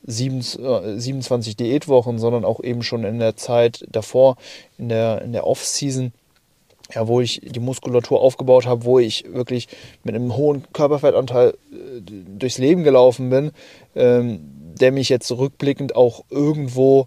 27 0.04 1.52
äh, 1.52 1.56
Diätwochen, 1.56 2.18
sondern 2.18 2.44
auch 2.44 2.60
eben 2.60 2.82
schon 2.82 3.04
in 3.04 3.18
der 3.18 3.36
Zeit 3.36 3.84
davor, 3.90 4.36
in 4.78 4.88
der, 4.88 5.22
in 5.22 5.32
der 5.32 5.46
Off-Season 5.46 6.12
ja, 6.94 7.08
wo 7.08 7.20
ich 7.20 7.40
die 7.42 7.60
Muskulatur 7.60 8.20
aufgebaut 8.20 8.66
habe, 8.66 8.84
wo 8.84 8.98
ich 8.98 9.24
wirklich 9.32 9.68
mit 10.04 10.14
einem 10.14 10.36
hohen 10.36 10.64
Körperfettanteil 10.72 11.50
äh, 11.50 12.00
durchs 12.00 12.58
Leben 12.58 12.84
gelaufen 12.84 13.30
bin, 13.30 13.52
ähm, 13.94 14.40
der 14.80 14.92
mich 14.92 15.08
jetzt 15.08 15.30
rückblickend 15.32 15.96
auch 15.96 16.24
irgendwo 16.30 17.06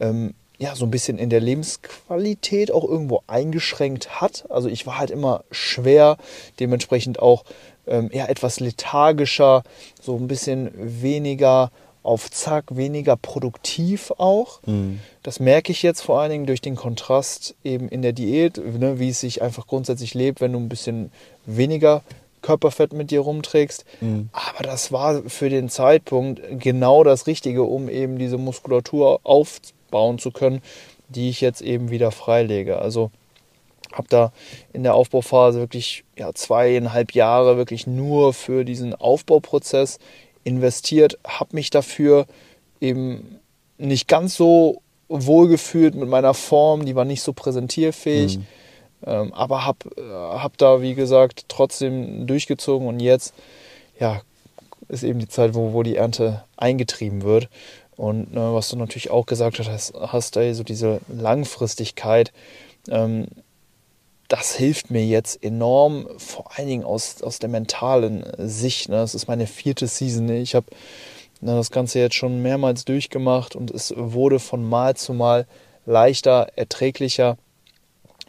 ähm, 0.00 0.34
ja, 0.58 0.76
so 0.76 0.84
ein 0.84 0.90
bisschen 0.90 1.16
in 1.16 1.30
der 1.30 1.40
Lebensqualität 1.40 2.70
auch 2.70 2.84
irgendwo 2.84 3.22
eingeschränkt 3.26 4.20
hat. 4.20 4.44
Also 4.50 4.68
ich 4.68 4.86
war 4.86 4.98
halt 4.98 5.10
immer 5.10 5.42
schwer, 5.50 6.18
dementsprechend 6.58 7.18
auch 7.18 7.44
ähm, 7.86 8.10
eher 8.12 8.28
etwas 8.28 8.60
lethargischer, 8.60 9.62
so 10.02 10.16
ein 10.16 10.28
bisschen 10.28 10.70
weniger 10.74 11.70
auf 12.02 12.30
Zack, 12.30 12.76
weniger 12.76 13.16
produktiv 13.16 14.12
auch. 14.18 14.60
Mhm. 14.66 15.00
Das 15.22 15.40
merke 15.40 15.72
ich 15.72 15.82
jetzt 15.82 16.00
vor 16.00 16.20
allen 16.20 16.30
Dingen 16.30 16.46
durch 16.46 16.60
den 16.60 16.76
Kontrast 16.76 17.54
eben 17.62 17.88
in 17.88 18.02
der 18.02 18.12
Diät, 18.12 18.56
ne, 18.56 18.98
wie 18.98 19.10
es 19.10 19.20
sich 19.20 19.42
einfach 19.42 19.66
grundsätzlich 19.66 20.14
lebt, 20.14 20.40
wenn 20.40 20.52
du 20.52 20.58
ein 20.58 20.68
bisschen 20.68 21.12
weniger 21.46 22.02
Körperfett 22.42 22.92
mit 22.92 23.10
dir 23.10 23.20
rumträgst. 23.20 23.84
Mhm. 24.00 24.30
Aber 24.32 24.62
das 24.62 24.92
war 24.92 25.22
für 25.28 25.50
den 25.50 25.68
Zeitpunkt 25.68 26.40
genau 26.58 27.04
das 27.04 27.26
Richtige, 27.26 27.64
um 27.64 27.88
eben 27.88 28.18
diese 28.18 28.38
Muskulatur 28.38 29.20
aufbauen 29.24 30.18
zu 30.18 30.30
können, 30.30 30.62
die 31.08 31.28
ich 31.28 31.40
jetzt 31.40 31.60
eben 31.60 31.90
wieder 31.90 32.12
freilege. 32.12 32.78
Also 32.78 33.10
habe 33.92 34.08
da 34.08 34.32
in 34.72 34.84
der 34.84 34.94
Aufbauphase 34.94 35.58
wirklich 35.58 36.04
ja, 36.16 36.32
zweieinhalb 36.32 37.12
Jahre 37.12 37.56
wirklich 37.56 37.86
nur 37.86 38.32
für 38.32 38.64
diesen 38.64 38.94
Aufbauprozess 38.94 39.98
investiert, 40.44 41.18
habe 41.26 41.54
mich 41.54 41.70
dafür 41.70 42.26
eben 42.80 43.40
nicht 43.78 44.08
ganz 44.08 44.36
so 44.36 44.82
wohlgefühlt 45.08 45.94
mit 45.94 46.08
meiner 46.08 46.34
Form, 46.34 46.84
die 46.84 46.94
war 46.94 47.04
nicht 47.04 47.22
so 47.22 47.32
präsentierfähig, 47.32 48.38
mhm. 48.38 48.46
ähm, 49.06 49.32
aber 49.32 49.66
habe 49.66 49.90
äh, 49.96 50.02
hab 50.02 50.56
da, 50.58 50.82
wie 50.82 50.94
gesagt, 50.94 51.46
trotzdem 51.48 52.26
durchgezogen 52.26 52.86
und 52.86 53.00
jetzt, 53.00 53.34
ja, 53.98 54.22
ist 54.88 55.02
eben 55.02 55.18
die 55.18 55.28
Zeit, 55.28 55.54
wo, 55.54 55.72
wo 55.72 55.82
die 55.82 55.96
Ernte 55.96 56.44
eingetrieben 56.56 57.22
wird. 57.22 57.48
Und 57.96 58.32
ne, 58.32 58.54
was 58.54 58.70
du 58.70 58.76
natürlich 58.76 59.10
auch 59.10 59.26
gesagt 59.26 59.58
hast, 59.58 59.94
hast 59.94 60.36
ey, 60.36 60.54
so 60.54 60.64
diese 60.64 61.00
Langfristigkeit, 61.08 62.32
ähm, 62.88 63.26
das 64.30 64.54
hilft 64.54 64.92
mir 64.92 65.04
jetzt 65.04 65.42
enorm, 65.42 66.06
vor 66.16 66.56
allen 66.56 66.68
Dingen 66.68 66.84
aus, 66.84 67.20
aus 67.20 67.40
der 67.40 67.48
mentalen 67.48 68.24
Sicht. 68.38 68.88
Ne? 68.88 68.96
Das 68.96 69.16
ist 69.16 69.26
meine 69.26 69.48
vierte 69.48 69.88
Season. 69.88 70.28
Ich 70.28 70.54
habe 70.54 70.66
ne, 71.40 71.56
das 71.56 71.72
Ganze 71.72 71.98
jetzt 71.98 72.14
schon 72.14 72.40
mehrmals 72.40 72.84
durchgemacht 72.84 73.56
und 73.56 73.72
es 73.72 73.92
wurde 73.96 74.38
von 74.38 74.66
Mal 74.66 74.94
zu 74.94 75.14
Mal 75.14 75.48
leichter, 75.84 76.46
erträglicher. 76.54 77.38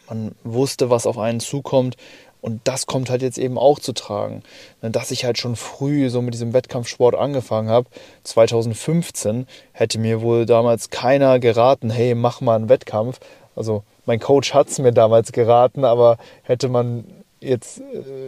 Man 0.10 0.34
wusste, 0.44 0.90
was 0.90 1.06
auf 1.06 1.20
einen 1.20 1.40
zukommt. 1.40 1.98
Und 2.42 2.62
das 2.64 2.88
kommt 2.88 3.12
halt 3.12 3.22
jetzt 3.22 3.38
eben 3.38 3.60
auch 3.60 3.78
zu 3.78 3.94
tragen. 3.94 4.42
Ne, 4.82 4.90
dass 4.90 5.12
ich 5.12 5.24
halt 5.24 5.38
schon 5.38 5.56
früh 5.56 6.10
so 6.10 6.24
mit 6.24 6.34
diesem 6.34 6.54
Wettkampfsport 6.54 7.14
angefangen 7.14 7.70
habe. 7.70 7.88
2015 8.24 9.46
hätte 9.72 10.00
mir 10.00 10.22
wohl 10.22 10.48
damals 10.48 10.90
keiner 10.90 11.38
geraten, 11.38 11.92
hey, 11.92 12.16
mach 12.16 12.42
mal 12.42 12.56
einen 12.56 12.70
Wettkampf. 12.70 13.20
Also 13.56 13.84
mein 14.06 14.20
Coach 14.20 14.54
hat 14.54 14.70
es 14.70 14.80
mir 14.80 14.92
damals 14.92 15.32
geraten, 15.32 15.86
aber 15.86 16.18
hätte 16.44 16.70
man 16.70 17.06
jetzt 17.40 17.80
äh, 17.80 17.84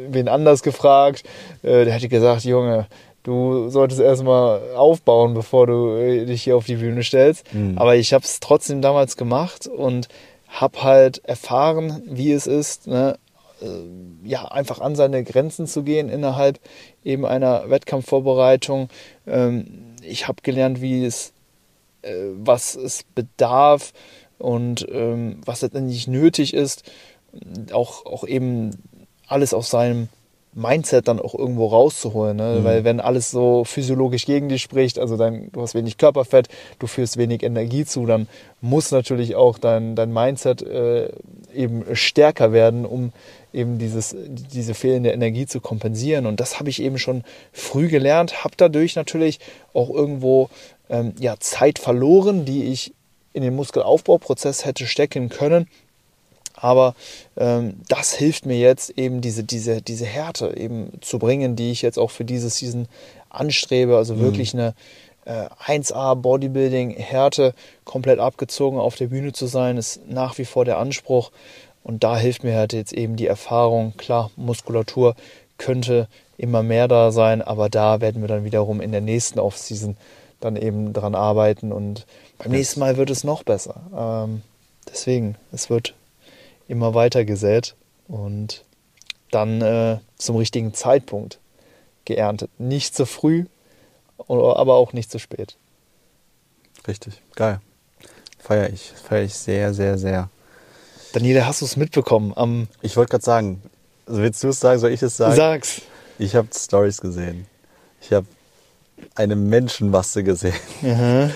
wen 0.09 0.27
anders 0.27 0.63
gefragt, 0.63 1.23
äh, 1.61 1.85
der 1.85 1.93
hätte 1.93 2.09
gesagt, 2.09 2.43
Junge, 2.43 2.87
du 3.23 3.69
solltest 3.69 4.01
erstmal 4.01 4.75
aufbauen, 4.75 5.33
bevor 5.33 5.67
du 5.67 5.95
äh, 5.95 6.25
dich 6.25 6.43
hier 6.43 6.57
auf 6.57 6.65
die 6.65 6.75
Bühne 6.75 7.03
stellst. 7.03 7.53
Mhm. 7.53 7.77
Aber 7.77 7.95
ich 7.95 8.13
habe 8.13 8.23
es 8.23 8.39
trotzdem 8.39 8.81
damals 8.81 9.17
gemacht 9.17 9.67
und 9.67 10.07
habe 10.47 10.83
halt 10.83 11.23
erfahren, 11.25 12.03
wie 12.05 12.31
es 12.31 12.47
ist, 12.47 12.87
ne, 12.87 13.17
äh, 13.61 14.27
ja, 14.27 14.45
einfach 14.45 14.81
an 14.81 14.95
seine 14.95 15.23
Grenzen 15.23 15.67
zu 15.67 15.83
gehen 15.83 16.09
innerhalb 16.09 16.59
eben 17.03 17.25
einer 17.25 17.69
Wettkampfvorbereitung. 17.69 18.89
Ähm, 19.25 19.95
ich 20.01 20.27
habe 20.27 20.41
gelernt, 20.43 20.81
wie 20.81 21.05
es, 21.05 21.33
äh, 22.01 22.13
was 22.35 22.75
es 22.75 23.03
bedarf, 23.15 23.93
und 24.43 24.85
ähm, 24.91 25.37
was 25.45 25.61
letztendlich 25.61 26.07
nötig 26.07 26.53
ist, 26.53 26.83
auch, 27.71 28.05
auch 28.05 28.25
eben 28.27 28.71
alles 29.27 29.53
aus 29.53 29.69
seinem 29.69 30.09
Mindset 30.55 31.07
dann 31.07 31.19
auch 31.19 31.33
irgendwo 31.33 31.67
rauszuholen. 31.67 32.37
Ne? 32.37 32.57
Mhm. 32.59 32.63
Weil 32.63 32.83
wenn 32.83 32.99
alles 32.99 33.31
so 33.31 33.63
physiologisch 33.63 34.25
gegen 34.25 34.49
dich 34.49 34.61
spricht, 34.61 34.99
also 34.99 35.17
dein, 35.17 35.51
du 35.51 35.61
hast 35.61 35.73
wenig 35.73 35.97
Körperfett, 35.97 36.47
du 36.79 36.87
führst 36.87 37.17
wenig 37.17 37.43
Energie 37.43 37.85
zu, 37.85 38.05
dann 38.05 38.27
muss 38.61 38.91
natürlich 38.91 39.35
auch 39.35 39.57
dein, 39.57 39.95
dein 39.95 40.13
Mindset 40.13 40.61
äh, 40.61 41.09
eben 41.53 41.83
stärker 41.95 42.51
werden, 42.51 42.85
um 42.85 43.11
eben 43.51 43.77
dieses, 43.77 44.15
diese 44.27 44.73
fehlende 44.73 45.11
Energie 45.11 45.45
zu 45.45 45.59
kompensieren. 45.59 46.25
Und 46.25 46.39
das 46.39 46.59
habe 46.59 46.69
ich 46.69 46.81
eben 46.81 46.97
schon 46.97 47.23
früh 47.51 47.87
gelernt, 47.87 48.43
habe 48.43 48.55
dadurch 48.57 48.95
natürlich 48.95 49.39
auch 49.73 49.89
irgendwo 49.89 50.49
ähm, 50.89 51.13
ja, 51.19 51.35
Zeit 51.39 51.79
verloren, 51.79 52.45
die 52.45 52.65
ich 52.65 52.93
in 53.33 53.43
den 53.43 53.55
Muskelaufbauprozess 53.55 54.65
hätte 54.65 54.87
stecken 54.87 55.29
können. 55.29 55.67
Aber 56.55 56.95
ähm, 57.35 57.81
das 57.89 58.13
hilft 58.13 58.45
mir 58.45 58.57
jetzt 58.57 58.91
eben 58.91 59.21
diese, 59.21 59.43
diese, 59.43 59.81
diese 59.81 60.05
Härte 60.05 60.55
eben 60.55 60.93
zu 61.01 61.19
bringen, 61.19 61.55
die 61.55 61.71
ich 61.71 61.81
jetzt 61.81 61.99
auch 61.99 62.11
für 62.11 62.25
diese 62.25 62.49
Season 62.49 62.87
anstrebe. 63.29 63.97
Also 63.97 64.15
mhm. 64.15 64.19
wirklich 64.21 64.53
eine 64.53 64.75
äh, 65.25 65.47
1A 65.65 66.15
Bodybuilding 66.15 66.91
Härte 66.91 67.53
komplett 67.83 68.19
abgezogen 68.19 68.79
auf 68.79 68.95
der 68.95 69.07
Bühne 69.07 69.33
zu 69.33 69.47
sein, 69.47 69.77
ist 69.77 70.07
nach 70.07 70.37
wie 70.37 70.45
vor 70.45 70.63
der 70.63 70.77
Anspruch. 70.77 71.31
Und 71.83 72.03
da 72.03 72.17
hilft 72.17 72.43
mir 72.43 72.55
halt 72.55 72.71
jetzt 72.71 72.93
eben 72.93 73.15
die 73.15 73.27
Erfahrung. 73.27 73.93
Klar, 73.97 74.31
Muskulatur 74.37 75.15
könnte 75.57 76.07
immer 76.37 76.63
mehr 76.63 76.87
da 76.87 77.11
sein, 77.11 77.41
aber 77.41 77.69
da 77.69 78.01
werden 78.01 78.21
wir 78.21 78.27
dann 78.27 78.45
wiederum 78.45 78.81
in 78.81 78.91
der 78.91 79.01
nächsten 79.01 79.39
Offseason 79.39 79.97
dann 80.43 80.55
eben 80.55 80.93
dran 80.93 81.15
arbeiten 81.15 81.71
und 81.71 82.05
beim 82.37 82.51
nächsten 82.51 82.79
Mal 82.79 82.97
wird 82.97 83.09
es 83.09 83.23
noch 83.23 83.43
besser. 83.43 83.81
Ähm, 83.95 84.41
deswegen, 84.87 85.35
es 85.51 85.69
wird 85.69 85.95
immer 86.67 86.93
weiter 86.93 87.25
gesät 87.25 87.75
und 88.07 88.63
dann 89.31 89.61
äh, 89.61 89.99
zum 90.17 90.35
richtigen 90.35 90.73
Zeitpunkt 90.73 91.39
geerntet. 92.05 92.51
Nicht 92.59 92.95
zu 92.95 93.05
früh, 93.05 93.45
aber 94.27 94.75
auch 94.75 94.93
nicht 94.93 95.11
zu 95.11 95.19
spät. 95.19 95.57
Richtig, 96.87 97.21
geil. 97.35 97.59
Feiere 98.39 98.69
ich, 98.69 98.91
feiere 98.91 99.23
ich 99.23 99.35
sehr, 99.35 99.73
sehr, 99.73 99.97
sehr. 99.97 100.29
Daniela, 101.13 101.45
hast 101.45 101.61
du 101.61 101.65
es 101.65 101.77
mitbekommen? 101.77 102.33
Am 102.35 102.67
ich 102.81 102.97
wollte 102.97 103.11
gerade 103.11 103.23
sagen, 103.23 103.61
willst 104.05 104.43
du 104.43 104.49
es 104.49 104.59
sagen, 104.59 104.79
soll 104.79 104.91
ich 104.91 105.01
es 105.01 105.15
sagen? 105.15 105.35
Sag's. 105.35 105.81
Ich 106.19 106.35
habe 106.35 106.47
Stories 106.53 106.99
gesehen. 106.99 107.47
Ich 108.01 108.11
habe 108.11 108.27
eine 109.15 109.35
Menschenmasse 109.35 110.23
gesehen. 110.23 110.55
Mhm. 110.81 111.31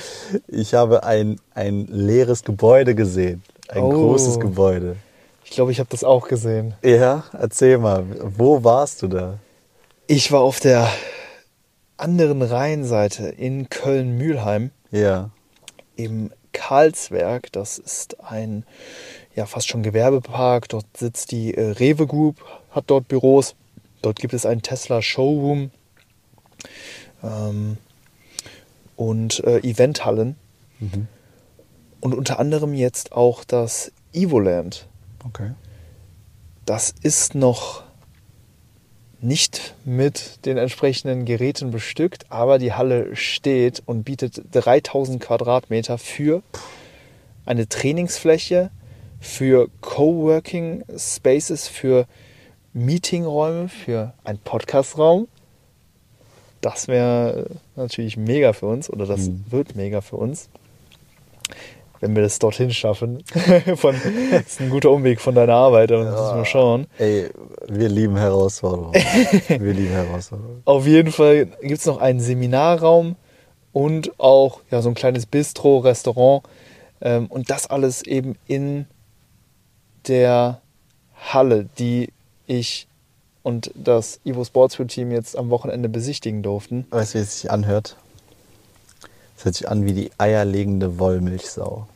Ich 0.48 0.74
habe 0.74 1.04
ein, 1.04 1.40
ein 1.54 1.88
leeres 1.88 2.44
Gebäude 2.44 2.96
gesehen. 2.96 3.44
Ein 3.70 3.84
oh. 3.84 3.92
großes 3.92 4.40
Gebäude. 4.40 4.98
Ich 5.44 5.52
glaube, 5.52 5.72
ich 5.72 5.80
habe 5.80 5.90
das 5.90 6.04
auch 6.04 6.28
gesehen. 6.28 6.74
Ja, 6.84 7.24
erzähl 7.32 7.78
mal, 7.78 8.06
wo 8.38 8.64
warst 8.64 9.02
du 9.02 9.08
da? 9.08 9.40
Ich 10.08 10.32
war 10.32 10.42
auf 10.42 10.60
der 10.60 10.90
anderen 11.96 12.42
Rheinseite 12.42 13.28
in 13.28 13.70
Köln-Mühlheim. 13.70 14.72
Ja. 14.92 15.30
Im 15.96 16.32
Karlswerk. 16.52 17.52
Das 17.52 17.78
ist 17.78 18.22
ein 18.22 18.66
ja 19.36 19.46
fast 19.46 19.70
schon 19.70 19.84
Gewerbepark. 19.84 20.68
Dort 20.70 20.86
sitzt 20.98 21.32
die 21.32 21.54
äh, 21.54 21.72
Rewe 21.72 22.08
Group, 22.08 22.44
hat 22.72 22.86
dort 22.88 23.08
Büros. 23.08 23.56
Dort 24.02 24.20
gibt 24.20 24.34
es 24.34 24.46
einen 24.46 24.62
Tesla 24.62 25.02
Showroom 25.02 25.72
ähm, 27.24 27.77
und 28.95 29.43
äh, 29.43 29.59
Eventhallen. 29.59 30.36
Mhm. 30.79 31.07
Und 32.00 32.13
unter 32.13 32.39
anderem 32.39 32.74
jetzt 32.74 33.12
auch 33.12 33.43
das 33.43 33.91
Evoland. 34.13 34.88
Okay. 35.25 35.51
Das 36.65 36.93
ist 37.01 37.33
noch 37.36 37.83
nicht 39.19 39.75
mit 39.83 40.45
den 40.45 40.57
entsprechenden 40.57 41.25
Geräten 41.25 41.71
bestückt, 41.71 42.25
aber 42.29 42.59
die 42.59 42.74
Halle 42.74 43.15
steht 43.15 43.81
und 43.86 44.03
bietet 44.03 44.43
3000 44.51 45.21
Quadratmeter 45.21 45.97
für 45.97 46.43
eine 47.45 47.67
Trainingsfläche, 47.67 48.69
für 49.19 49.69
Coworking 49.81 50.83
Spaces, 50.97 51.67
für 51.67 52.05
Meetingräume, 52.74 53.69
für 53.69 54.13
einen 54.24 54.39
Podcastraum. 54.39 55.27
Das 56.74 56.88
wäre 56.88 57.45
natürlich 57.75 58.17
mega 58.17 58.53
für 58.53 58.65
uns 58.65 58.89
oder 58.89 59.05
das 59.05 59.27
Mhm. 59.27 59.45
wird 59.50 59.75
mega 59.75 60.01
für 60.01 60.17
uns. 60.17 60.50
Wenn 62.00 62.15
wir 62.15 62.21
das 62.21 62.38
dorthin 62.39 62.71
schaffen. 62.71 63.24
von, 63.75 63.95
das 64.31 64.41
ist 64.41 64.62
ein 64.62 64.69
guter 64.69 64.91
Umweg 64.91 65.19
von 65.19 65.33
deiner 65.33 65.53
Arbeit, 65.55 65.91
aber 65.91 66.03
das 66.03 66.19
müssen 66.21 66.38
wir 66.38 66.45
schauen. 66.45 66.88
Ey, 67.00 67.29
wir 67.67 67.89
lieben 67.89 68.17
Herausforderungen. 68.17 68.93
wir 69.47 69.74
lieben 69.74 69.91
Herausforderungen. 69.93 70.62
Auf 70.65 70.86
jeden 70.86 71.12
Fall 71.12 71.45
gibt 71.62 71.79
es 71.79 71.86
noch 71.86 71.97
einen 72.00 72.19
Seminarraum 72.19 73.15
und 73.71 74.19
auch 74.19 74.62
ja, 74.69 74.81
so 74.81 74.89
ein 74.89 74.95
kleines 74.95 75.25
Bistro, 75.25 75.79
Restaurant. 75.79 76.43
Ähm, 77.01 77.27
und 77.27 77.50
das 77.50 77.67
alles 77.67 78.03
eben 78.03 78.36
in 78.45 78.86
der 80.07 80.62
Halle, 81.15 81.67
die 81.79 82.09
ich 82.45 82.88
und 83.48 83.72
das 83.75 84.20
Evo 84.25 84.44
Sportsfood 84.44 84.89
Team 84.89 85.10
jetzt 85.10 85.38
am 85.38 85.50
Wochenende 85.50 85.88
besichtigen 85.88 86.44
durften. 86.44 86.86
Weißt 86.89 87.13
du, 87.13 87.20
wie 87.20 87.22
es 87.22 87.39
sich 87.39 87.50
anhört? 87.50 87.96
Es 89.38 89.46
hört 89.46 89.56
sich 89.56 89.70
an 89.70 89.86
wie 89.86 89.94
die 89.94 90.12
eierlegende 90.18 91.00
Wollmilchsau. 91.00 91.88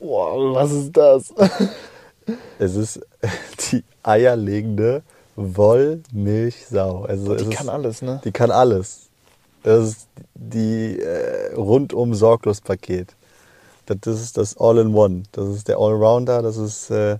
Wow, 0.00 0.54
was 0.54 0.72
ist 0.72 0.94
das? 0.94 1.32
Es 2.58 2.74
ist 2.74 3.00
die 3.70 3.84
eierlegende 4.02 5.02
Wollmilchsau. 5.36 7.04
Also 7.04 7.34
es 7.34 7.42
die 7.42 7.48
ist, 7.48 7.56
kann 7.56 7.68
alles, 7.68 8.02
ne? 8.02 8.20
Die 8.24 8.32
kann 8.32 8.50
alles. 8.50 9.06
Das 9.62 9.88
ist 9.88 10.08
die 10.34 10.98
äh, 10.98 11.54
rundum 11.54 12.14
sorglos 12.14 12.60
Paket. 12.60 13.14
Das, 13.86 13.96
das 14.00 14.20
ist 14.20 14.36
das 14.36 14.58
All-in-One. 14.58 15.22
Das 15.32 15.48
ist 15.48 15.68
der 15.68 15.78
Allrounder. 15.78 16.42
Das 16.42 16.56
ist 16.56 16.90
äh, 16.90 17.18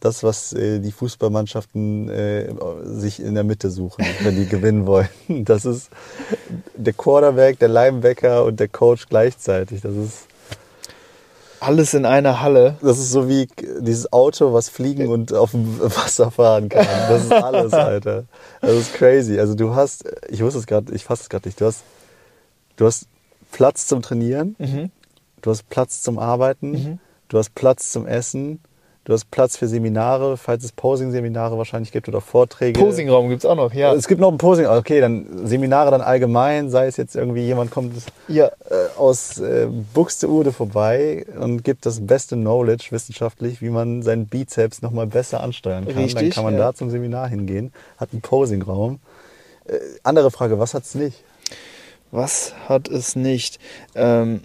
das, 0.00 0.22
was 0.22 0.52
äh, 0.52 0.78
die 0.80 0.92
Fußballmannschaften 0.92 2.08
äh, 2.08 2.52
sich 2.84 3.20
in 3.20 3.34
der 3.34 3.44
Mitte 3.44 3.70
suchen, 3.70 4.04
wenn 4.22 4.36
die 4.36 4.46
gewinnen 4.48 4.86
wollen. 4.86 5.08
Das 5.28 5.64
ist 5.64 5.90
der 6.76 6.92
Quarterback, 6.92 7.58
der 7.58 7.68
Linebacker 7.68 8.44
und 8.44 8.60
der 8.60 8.68
Coach 8.68 9.08
gleichzeitig. 9.08 9.80
Das 9.80 9.94
ist 9.94 10.26
Alles 11.58 11.94
in 11.94 12.04
einer 12.04 12.42
Halle. 12.42 12.76
das 12.82 12.98
ist 12.98 13.10
so 13.10 13.28
wie 13.28 13.48
dieses 13.80 14.12
Auto, 14.12 14.52
was 14.52 14.68
fliegen 14.68 15.08
und 15.08 15.32
auf 15.32 15.52
dem 15.52 15.80
Wasser 15.80 16.30
fahren 16.30 16.68
kann. 16.68 16.86
Das 17.08 17.24
ist 17.24 17.32
alles, 17.32 17.72
Alter. 17.72 18.24
Das 18.60 18.72
ist 18.72 18.94
crazy. 18.94 19.38
Also 19.40 19.54
du 19.54 19.74
hast, 19.74 20.04
ich 20.28 20.42
wusste 20.42 20.58
es 20.60 20.66
gerade, 20.66 20.92
ich 20.94 21.04
fasse 21.04 21.22
es 21.22 21.28
gerade 21.30 21.48
nicht. 21.48 21.60
Du 21.60 21.64
hast, 21.64 21.82
du 22.76 22.84
hast 22.86 23.06
Platz 23.50 23.86
zum 23.86 24.02
Trainieren, 24.02 24.54
Mhm. 24.58 24.90
du 25.40 25.50
hast 25.50 25.68
Platz 25.70 26.02
zum 26.02 26.18
Arbeiten, 26.18 26.70
Mhm. 26.72 26.98
du 27.28 27.38
hast 27.38 27.54
Platz 27.54 27.90
zum 27.90 28.06
Essen, 28.06 28.60
du 29.06 29.12
hast 29.12 29.30
Platz 29.30 29.56
für 29.56 29.68
Seminare, 29.68 30.36
falls 30.36 30.64
es 30.64 30.72
Posing-Seminare 30.72 31.56
wahrscheinlich 31.56 31.92
gibt 31.92 32.08
oder 32.08 32.20
Vorträge. 32.20 32.78
Posingraum 32.78 33.28
gibt 33.28 33.44
es 33.44 33.46
auch 33.48 33.54
noch, 33.54 33.72
ja. 33.72 33.94
Es 33.94 34.08
gibt 34.08 34.20
noch 34.20 34.32
ein 34.32 34.36
Posing, 34.36 34.66
okay, 34.66 35.00
dann 35.00 35.46
Seminare 35.46 35.92
dann 35.92 36.00
allgemein, 36.00 36.70
sei 36.70 36.88
es 36.88 36.96
jetzt 36.96 37.14
irgendwie 37.14 37.42
jemand 37.42 37.70
kommt 37.70 37.94
ja. 38.26 38.46
äh, 38.46 38.50
aus 38.98 39.38
äh, 39.38 39.68
Buxtehude 39.94 40.52
vorbei 40.52 41.24
und 41.38 41.62
gibt 41.62 41.86
das 41.86 42.04
beste 42.04 42.34
Knowledge 42.34 42.88
wissenschaftlich, 42.90 43.62
wie 43.62 43.70
man 43.70 44.02
seinen 44.02 44.26
Bizeps 44.26 44.82
nochmal 44.82 45.06
besser 45.06 45.40
ansteuern 45.40 45.84
kann. 45.86 45.94
dann 45.94 46.02
Richtig, 46.02 46.34
kann 46.34 46.44
man 46.44 46.54
ja. 46.54 46.60
da 46.60 46.74
zum 46.74 46.90
Seminar 46.90 47.28
hingehen, 47.28 47.72
hat 47.98 48.08
einen 48.12 48.22
Posingraum. 48.22 48.98
Äh, 49.66 49.78
andere 50.02 50.32
Frage, 50.32 50.58
was 50.58 50.74
hat's 50.74 50.96
nicht? 50.96 51.22
Was 52.10 52.54
hat 52.68 52.88
es 52.88 53.14
nicht? 53.14 53.60
Ähm, 53.94 54.42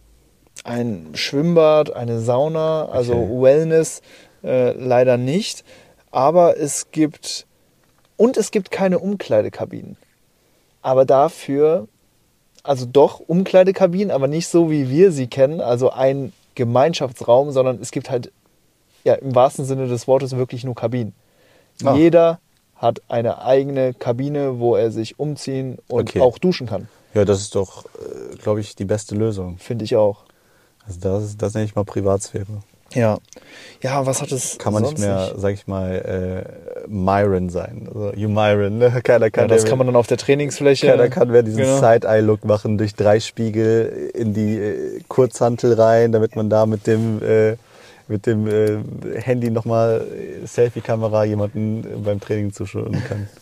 ein 0.63 1.09
Schwimmbad, 1.15 1.95
eine 1.95 2.19
Sauna, 2.19 2.85
also 2.85 3.13
Okay. 3.13 3.41
Wellness 3.41 4.01
äh, 4.43 4.71
leider 4.71 5.17
nicht. 5.17 5.63
Aber 6.11 6.57
es 6.57 6.91
gibt 6.91 7.45
und 8.17 8.37
es 8.37 8.51
gibt 8.51 8.69
keine 8.71 8.99
Umkleidekabinen. 8.99 9.97
Aber 10.81 11.05
dafür, 11.05 11.87
also 12.63 12.85
doch 12.85 13.19
Umkleidekabinen, 13.19 14.11
aber 14.11 14.27
nicht 14.27 14.47
so 14.47 14.69
wie 14.69 14.89
wir 14.89 15.11
sie 15.11 15.27
kennen, 15.27 15.61
also 15.61 15.91
ein 15.91 16.33
Gemeinschaftsraum, 16.55 17.51
sondern 17.51 17.79
es 17.81 17.91
gibt 17.91 18.09
halt 18.09 18.31
ja 19.03 19.13
im 19.15 19.33
wahrsten 19.33 19.65
Sinne 19.65 19.87
des 19.87 20.07
Wortes 20.07 20.35
wirklich 20.35 20.63
nur 20.63 20.75
Kabinen. 20.75 21.13
Ah. 21.83 21.95
Jeder 21.95 22.39
hat 22.75 23.01
eine 23.07 23.43
eigene 23.43 23.93
Kabine, 23.93 24.59
wo 24.59 24.75
er 24.75 24.91
sich 24.91 25.19
umziehen 25.19 25.77
und 25.87 26.09
Okay. 26.09 26.21
auch 26.21 26.37
duschen 26.37 26.67
kann. 26.67 26.87
Ja, 27.13 27.25
das 27.25 27.41
ist 27.41 27.55
doch, 27.55 27.85
äh, 27.85 28.35
glaube 28.37 28.59
ich, 28.61 28.75
die 28.75 28.85
beste 28.85 29.15
Lösung. 29.15 29.57
Finde 29.57 29.85
ich 29.85 29.95
auch. 29.95 30.23
Also 30.85 30.99
das, 30.99 31.37
das 31.37 31.53
nenne 31.53 31.65
ich 31.65 31.75
mal 31.75 31.83
Privatsphäre. 31.85 32.63
Ja. 32.93 33.17
Ja, 33.81 34.05
was 34.05 34.21
hat 34.21 34.31
es 34.31 34.57
Kann 34.57 34.73
man 34.73 34.83
nicht 34.83 34.99
mehr, 34.99 35.33
sag 35.37 35.53
ich 35.53 35.65
mal, 35.65 36.45
äh, 36.85 36.87
Myron 36.87 37.49
sein. 37.49 37.87
Also, 37.87 38.13
you 38.15 38.29
Myron, 38.29 38.77
ne? 38.77 38.91
Keiner 39.03 39.31
kann, 39.31 39.45
Ja, 39.45 39.47
das 39.47 39.61
der- 39.63 39.69
kann 39.69 39.77
man 39.77 39.87
dann 39.87 39.95
auf 39.95 40.07
der 40.07 40.17
Trainingsfläche. 40.17 40.87
Keiner 40.87 41.09
kann 41.09 41.29
mehr 41.31 41.41
diesen 41.43 41.63
Genau. 41.63 41.79
Side-Eye-Look 41.79 42.45
machen, 42.45 42.77
durch 42.77 42.93
drei 42.95 43.19
Spiegel 43.19 44.11
in 44.13 44.33
die 44.33 44.57
äh, 44.57 44.99
Kurzhantel 45.07 45.73
rein, 45.73 46.11
damit 46.11 46.35
man 46.35 46.49
da 46.49 46.65
mit 46.65 46.85
dem, 46.85 47.21
äh, 47.23 47.55
mit 48.07 48.25
dem 48.25 48.47
äh, 48.47 49.19
Handy 49.21 49.49
nochmal 49.49 50.05
äh, 50.43 50.45
Selfie-Kamera 50.45 51.23
jemanden 51.23 51.83
äh, 51.83 51.97
beim 51.97 52.19
Training 52.19 52.51
zuschauen 52.53 53.01
kann. 53.07 53.27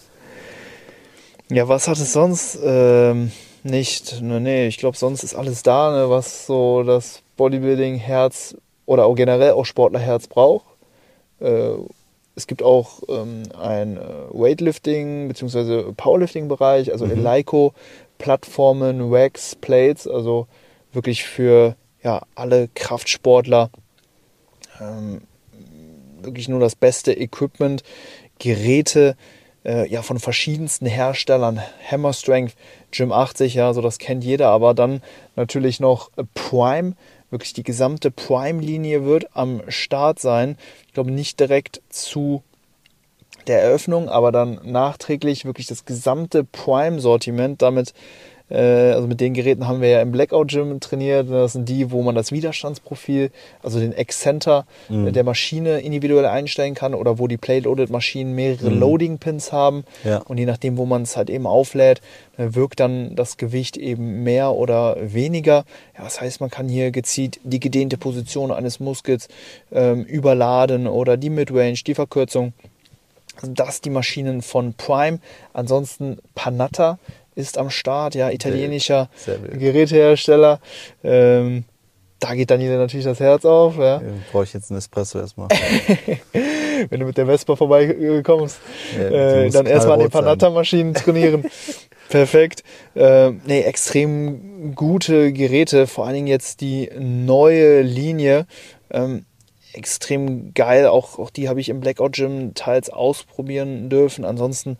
Ja, 1.51 1.67
was 1.67 1.87
hat 1.87 1.97
es 1.97 2.13
sonst 2.13 2.59
ähm, 2.63 3.31
nicht? 3.63 4.21
Ne, 4.21 4.39
nee, 4.39 4.67
ich 4.67 4.77
glaube, 4.77 4.95
sonst 4.95 5.23
ist 5.23 5.33
alles 5.33 5.63
da, 5.63 5.89
ne, 5.91 6.07
was 6.07 6.45
so 6.45 6.83
das 6.83 7.23
Bodybuilding-Herz 7.37 8.55
oder 8.89 9.05
auch 9.05 9.13
generell 9.13 9.51
auch 9.51 9.65
Sportlerherz 9.65 10.25
braucht. 10.25 10.65
Äh, 11.39 11.73
es 12.35 12.47
gibt 12.47 12.63
auch 12.63 13.01
ähm, 13.07 13.43
ein 13.55 13.97
äh, 13.97 13.99
Weightlifting- 14.33 15.27
bzw. 15.27 15.91
Powerlifting-Bereich, 15.95 16.91
also 16.91 17.05
Mhm. 17.05 17.11
Eleiko, 17.11 17.73
Plattformen, 18.17 19.11
Wax, 19.11 19.55
Plates, 19.55 20.07
also 20.07 20.47
wirklich 20.91 21.23
für 21.23 21.75
ja, 22.01 22.23
alle 22.33 22.67
Kraftsportler 22.73 23.69
ähm, 24.81 25.21
wirklich 26.23 26.49
nur 26.49 26.59
das 26.59 26.75
beste 26.75 27.13
Equipment, 27.13 27.83
Geräte 28.39 29.15
äh, 29.65 29.87
ja, 29.87 30.01
von 30.01 30.17
verschiedensten 30.17 30.87
Herstellern, 30.87 31.61
Hammer 31.91 32.13
Strength, 32.13 32.55
Gym 32.91 33.11
80, 33.11 33.53
ja, 33.53 33.71
so 33.73 33.81
das 33.81 33.99
kennt 33.99 34.23
jeder, 34.23 34.49
aber 34.49 34.73
dann 34.73 35.03
natürlich 35.35 35.79
noch 35.79 36.09
Prime, 36.33 36.95
wirklich 37.29 37.53
die 37.53 37.63
gesamte 37.63 38.11
Prime-Linie 38.11 39.05
wird 39.05 39.35
am 39.35 39.61
Start 39.67 40.19
sein. 40.19 40.57
Ich 40.87 40.93
glaube 40.93 41.11
nicht 41.11 41.39
direkt 41.39 41.81
zu 41.89 42.43
der 43.47 43.61
Eröffnung, 43.61 44.09
aber 44.09 44.31
dann 44.31 44.59
nachträglich 44.63 45.45
wirklich 45.45 45.67
das 45.67 45.85
gesamte 45.85 46.43
Prime-Sortiment. 46.43 47.61
Damit, 47.61 47.93
also 48.55 49.07
mit 49.07 49.19
den 49.21 49.33
Geräten 49.33 49.67
haben 49.67 49.81
wir 49.81 49.89
ja 49.89 50.01
im 50.01 50.11
Blackout 50.11 50.47
Gym 50.49 50.79
trainiert. 50.79 51.29
Das 51.29 51.53
sind 51.53 51.69
die, 51.69 51.91
wo 51.91 52.01
man 52.01 52.15
das 52.15 52.31
Widerstandsprofil, 52.31 53.31
also 53.61 53.79
den 53.79 53.93
Excenter 53.93 54.65
Mhm. 54.89 55.07
äh, 55.07 55.11
der 55.11 55.23
Maschine 55.23 55.79
individuell 55.81 56.25
einstellen 56.25 56.73
kann 56.73 56.93
oder 56.93 57.19
wo 57.19 57.27
die 57.27 57.37
Plate-Loaded-Maschinen 57.37 58.33
mehrere 58.33 58.69
Mhm. 58.71 58.79
Loading-Pins 58.79 59.51
haben. 59.51 59.83
Ja. 60.03 60.17
Und 60.19 60.37
je 60.37 60.45
nachdem, 60.45 60.77
wo 60.77 60.85
man 60.85 61.03
es 61.03 61.15
halt 61.15 61.29
eben 61.29 61.45
auflädt, 61.45 62.01
äh, 62.37 62.47
wirkt 62.55 62.79
dann 62.79 63.15
das 63.15 63.37
Gewicht 63.37 63.77
eben 63.77 64.23
mehr 64.23 64.53
oder 64.53 64.97
weniger. 64.99 65.65
Ja, 65.97 66.03
das 66.03 66.19
heißt, 66.21 66.41
man 66.41 66.49
kann 66.49 66.67
hier 66.67 66.91
gezielt 66.91 67.39
die 67.43 67.59
gedehnte 67.59 67.97
Position 67.97 68.51
eines 68.51 68.79
Muskels 68.79 69.27
ähm, 69.71 70.03
überladen 70.03 70.87
oder 70.87 71.17
die 71.17 71.29
Midrange, 71.29 71.73
die 71.85 71.93
Verkürzung. 71.95 72.53
Also 73.41 73.53
das 73.53 73.79
die 73.81 73.89
Maschinen 73.89 74.41
von 74.41 74.73
Prime. 74.73 75.19
Ansonsten 75.53 76.17
Panatta 76.35 76.99
ist 77.39 77.57
am 77.57 77.69
Start, 77.69 78.15
ja, 78.15 78.29
italienischer 78.29 79.09
Sehr 79.15 79.41
wild. 79.41 79.59
Gerätehersteller. 79.59 80.59
Ähm, 81.03 81.63
da 82.19 82.35
geht 82.35 82.51
dann 82.51 82.59
jeder 82.59 82.77
natürlich 82.77 83.05
das 83.05 83.19
Herz 83.19 83.45
auf, 83.45 83.77
ja. 83.77 84.01
Brauche 84.31 84.43
ich 84.43 84.53
jetzt 84.53 84.69
einen 84.69 84.77
Espresso 84.77 85.19
erstmal. 85.19 85.47
wenn 86.89 86.99
du 86.99 87.05
mit 87.05 87.17
der 87.17 87.25
Vespa 87.25 87.55
vorbeikommst, 87.55 88.59
Ja, 88.97 89.43
äh, 89.43 89.49
dann 89.49 89.65
erstmal 89.65 89.95
an 89.95 89.99
den. 90.01 90.09
Panatta-Maschinen 90.09 90.93
trainieren. 90.93 91.45
Perfekt. 92.09 92.63
Äh, 92.95 93.31
nee, 93.45 93.61
extrem 93.61 94.75
gute 94.75 95.31
Geräte, 95.31 95.87
vor 95.87 96.05
allen 96.05 96.15
Dingen 96.15 96.27
jetzt 96.27 96.59
die 96.59 96.89
neue 96.99 97.81
Linie. 97.81 98.47
Ähm, 98.89 99.25
extrem 99.73 100.53
geil. 100.53 100.87
Auch, 100.87 101.19
auch 101.19 101.29
die 101.29 101.47
habe 101.47 101.59
ich 101.61 101.69
im 101.69 101.79
Blackout 101.79 102.13
Gym 102.13 102.53
teils 102.55 102.89
ausprobieren 102.89 103.89
dürfen. 103.89 104.25
Ansonsten 104.25 104.77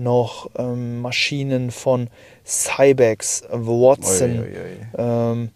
noch 0.00 0.50
ähm, 0.56 1.00
Maschinen 1.00 1.70
von 1.70 2.08
Cybex, 2.44 3.44
Watson, 3.50 4.30
Ui, 4.30 4.38
ui, 4.38 4.46
ui. 4.46 4.86
ähm, 4.98 5.50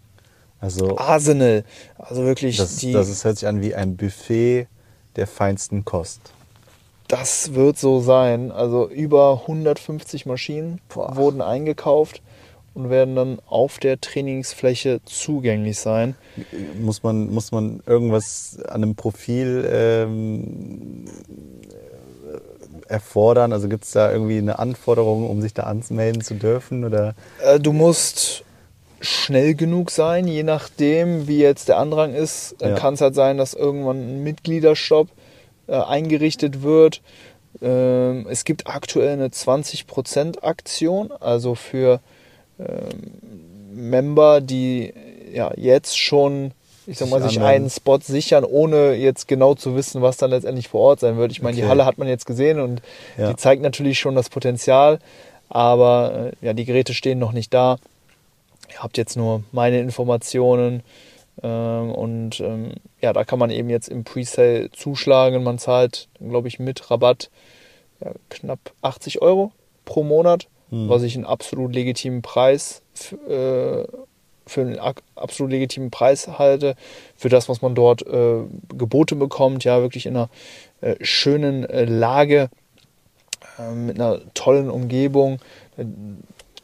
Also 0.61 0.97
Arsenal. 0.97 1.63
Also 1.97 2.23
wirklich 2.23 2.57
das, 2.57 2.77
die. 2.77 2.93
das 2.93 3.09
ist, 3.09 3.25
hört 3.25 3.37
sich 3.37 3.47
an 3.47 3.61
wie 3.61 3.75
ein 3.75 3.97
Buffet 3.97 4.67
der 5.15 5.27
feinsten 5.27 5.83
Kost. 5.85 6.21
Das 7.07 7.53
wird 7.53 7.77
so 7.77 7.99
sein. 8.01 8.51
Also 8.51 8.89
über 8.89 9.41
150 9.41 10.25
Maschinen 10.25 10.81
Boah. 10.89 11.15
wurden 11.15 11.41
eingekauft 11.41 12.21
und 12.73 12.89
werden 12.89 13.15
dann 13.15 13.39
auf 13.47 13.77
der 13.77 14.01
Trainingsfläche 14.01 14.99
zugänglich 15.05 15.79
sein. 15.79 16.15
Muss 16.81 17.03
man, 17.03 17.31
muss 17.31 17.51
man 17.51 17.81
irgendwas 17.85 18.57
an 18.67 18.83
einem 18.83 18.95
Profil 18.95 19.69
ähm, 19.71 21.05
erfordern? 22.87 23.53
Also 23.53 23.67
gibt 23.67 23.83
es 23.85 23.91
da 23.91 24.11
irgendwie 24.11 24.37
eine 24.37 24.59
Anforderung, 24.59 25.29
um 25.29 25.41
sich 25.41 25.53
da 25.53 25.63
anzumelden 25.63 26.21
zu 26.21 26.35
dürfen? 26.35 26.83
Oder? 26.85 27.15
Äh, 27.43 27.59
Du 27.59 27.73
musst 27.73 28.43
schnell 29.01 29.53
genug 29.55 29.91
sein, 29.91 30.27
je 30.27 30.43
nachdem, 30.43 31.27
wie 31.27 31.39
jetzt 31.39 31.67
der 31.67 31.77
Andrang 31.77 32.13
ist. 32.13 32.55
Dann 32.59 32.69
Ja. 32.71 32.75
kann 32.75 32.95
es 32.95 33.01
halt 33.01 33.15
sein, 33.15 33.37
dass 33.37 33.53
irgendwann 33.53 33.97
ein 33.99 34.23
Mitgliederstopp 34.23 35.09
äh, 35.67 35.75
eingerichtet 35.75 36.61
wird. 36.63 37.01
Ähm, 37.61 38.25
es 38.29 38.43
gibt 38.45 38.67
aktuell 38.67 39.13
eine 39.13 39.27
20% 39.29 40.43
Aktion, 40.43 41.11
also 41.19 41.55
für 41.55 41.99
ähm, 42.59 43.11
Member, 43.73 44.41
die 44.41 44.93
ja 45.33 45.51
jetzt 45.55 45.99
schon, 45.99 46.51
ich 46.87 46.97
sag 46.97 47.09
mal, 47.09 47.21
sich 47.21 47.37
anmelden. 47.37 47.63
einen 47.63 47.69
Spot 47.69 47.99
sichern, 47.99 48.43
ohne 48.43 48.93
jetzt 48.93 49.27
genau 49.27 49.55
zu 49.55 49.75
wissen, 49.75 50.01
was 50.01 50.17
dann 50.17 50.29
letztendlich 50.31 50.67
vor 50.67 50.81
Ort 50.81 50.99
sein 50.99 51.17
wird. 51.17 51.31
Ich 51.31 51.41
meine, 51.41 51.55
die 51.55 51.61
Okay. 51.63 51.69
Halle 51.69 51.85
hat 51.85 51.97
man 51.97 52.07
jetzt 52.07 52.25
gesehen 52.25 52.59
und 52.59 52.81
Ja. 53.17 53.29
die 53.29 53.35
zeigt 53.35 53.61
natürlich 53.61 53.99
schon 53.99 54.15
das 54.15 54.29
Potenzial, 54.29 54.99
aber 55.49 56.31
äh, 56.41 56.45
ja, 56.45 56.53
die 56.53 56.65
Geräte 56.65 56.93
stehen 56.93 57.19
noch 57.19 57.31
nicht 57.31 57.53
da. 57.53 57.77
Ihr 58.71 58.79
habt 58.83 58.97
jetzt 58.97 59.15
nur 59.15 59.43
meine 59.51 59.79
Informationen 59.79 60.83
ähm, 61.43 61.91
und 61.91 62.39
ähm, 62.39 62.71
ja, 63.01 63.13
da 63.13 63.23
kann 63.23 63.39
man 63.39 63.49
eben 63.51 63.69
jetzt 63.69 63.87
im 63.89 64.03
Presale 64.03 64.71
zuschlagen. 64.71 65.43
Man 65.43 65.59
zahlt, 65.59 66.07
glaube 66.19 66.47
ich, 66.47 66.59
mit 66.59 66.89
Rabatt 66.91 67.29
ja, 68.03 68.11
knapp 68.29 68.59
80 68.81 69.21
Euro 69.21 69.51
pro 69.85 70.03
Monat, 70.03 70.47
Hm. 70.71 70.89
was 70.89 71.03
ich 71.03 71.15
einen 71.15 71.25
absolut 71.25 71.75
legitimen 71.75 72.23
Preis 72.23 72.81
äh, 73.29 73.83
für 74.47 74.61
einen 74.61 74.79
absolut 75.15 75.51
legitimen 75.51 75.91
Preis 75.91 76.27
halte, 76.39 76.75
für 77.15 77.29
das, 77.29 77.49
was 77.49 77.61
man 77.61 77.75
dort 77.75 78.05
äh, 78.05 78.43
geboten 78.75 79.19
bekommt, 79.19 79.63
ja, 79.63 79.81
wirklich 79.81 80.05
in 80.05 80.15
einer 80.15 80.29
äh, 80.81 80.95
schönen 81.01 81.63
äh, 81.65 81.85
Lage, 81.85 82.49
äh, 83.57 83.71
mit 83.71 83.99
einer 83.99 84.19
tollen 84.33 84.69
Umgebung. 84.69 85.39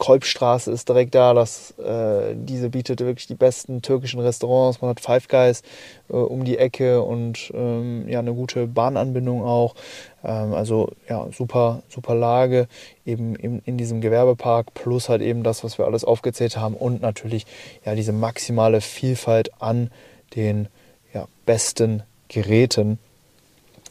Kolbstraße 0.01 0.71
ist 0.71 0.89
direkt 0.89 1.13
da, 1.13 1.35
das, 1.35 1.77
äh, 1.77 2.33
diese 2.33 2.71
bietet 2.71 3.01
wirklich 3.01 3.27
die 3.27 3.35
besten 3.35 3.83
türkischen 3.83 4.19
Restaurants. 4.19 4.81
Man 4.81 4.89
hat 4.89 4.99
Five 4.99 5.27
Guys 5.27 5.61
äh, 6.09 6.13
um 6.13 6.43
die 6.43 6.57
Ecke 6.57 7.03
und 7.03 7.51
ähm, 7.53 8.09
ja, 8.09 8.17
eine 8.17 8.33
gute 8.33 8.65
Bahnanbindung 8.65 9.43
auch. 9.43 9.75
Ähm, 10.23 10.55
also 10.55 10.89
ja, 11.07 11.27
super, 11.31 11.83
super 11.87 12.15
Lage 12.15 12.67
eben 13.05 13.35
in, 13.35 13.59
in 13.63 13.77
diesem 13.77 14.01
Gewerbepark 14.01 14.73
plus 14.73 15.07
halt 15.07 15.21
eben 15.21 15.43
das, 15.43 15.63
was 15.63 15.77
wir 15.77 15.85
alles 15.85 16.03
aufgezählt 16.03 16.57
haben 16.57 16.73
und 16.73 17.03
natürlich 17.03 17.45
ja 17.85 17.93
diese 17.93 18.11
maximale 18.11 18.81
Vielfalt 18.81 19.51
an 19.61 19.91
den 20.35 20.67
ja, 21.13 21.27
besten 21.45 22.01
Geräten, 22.27 22.97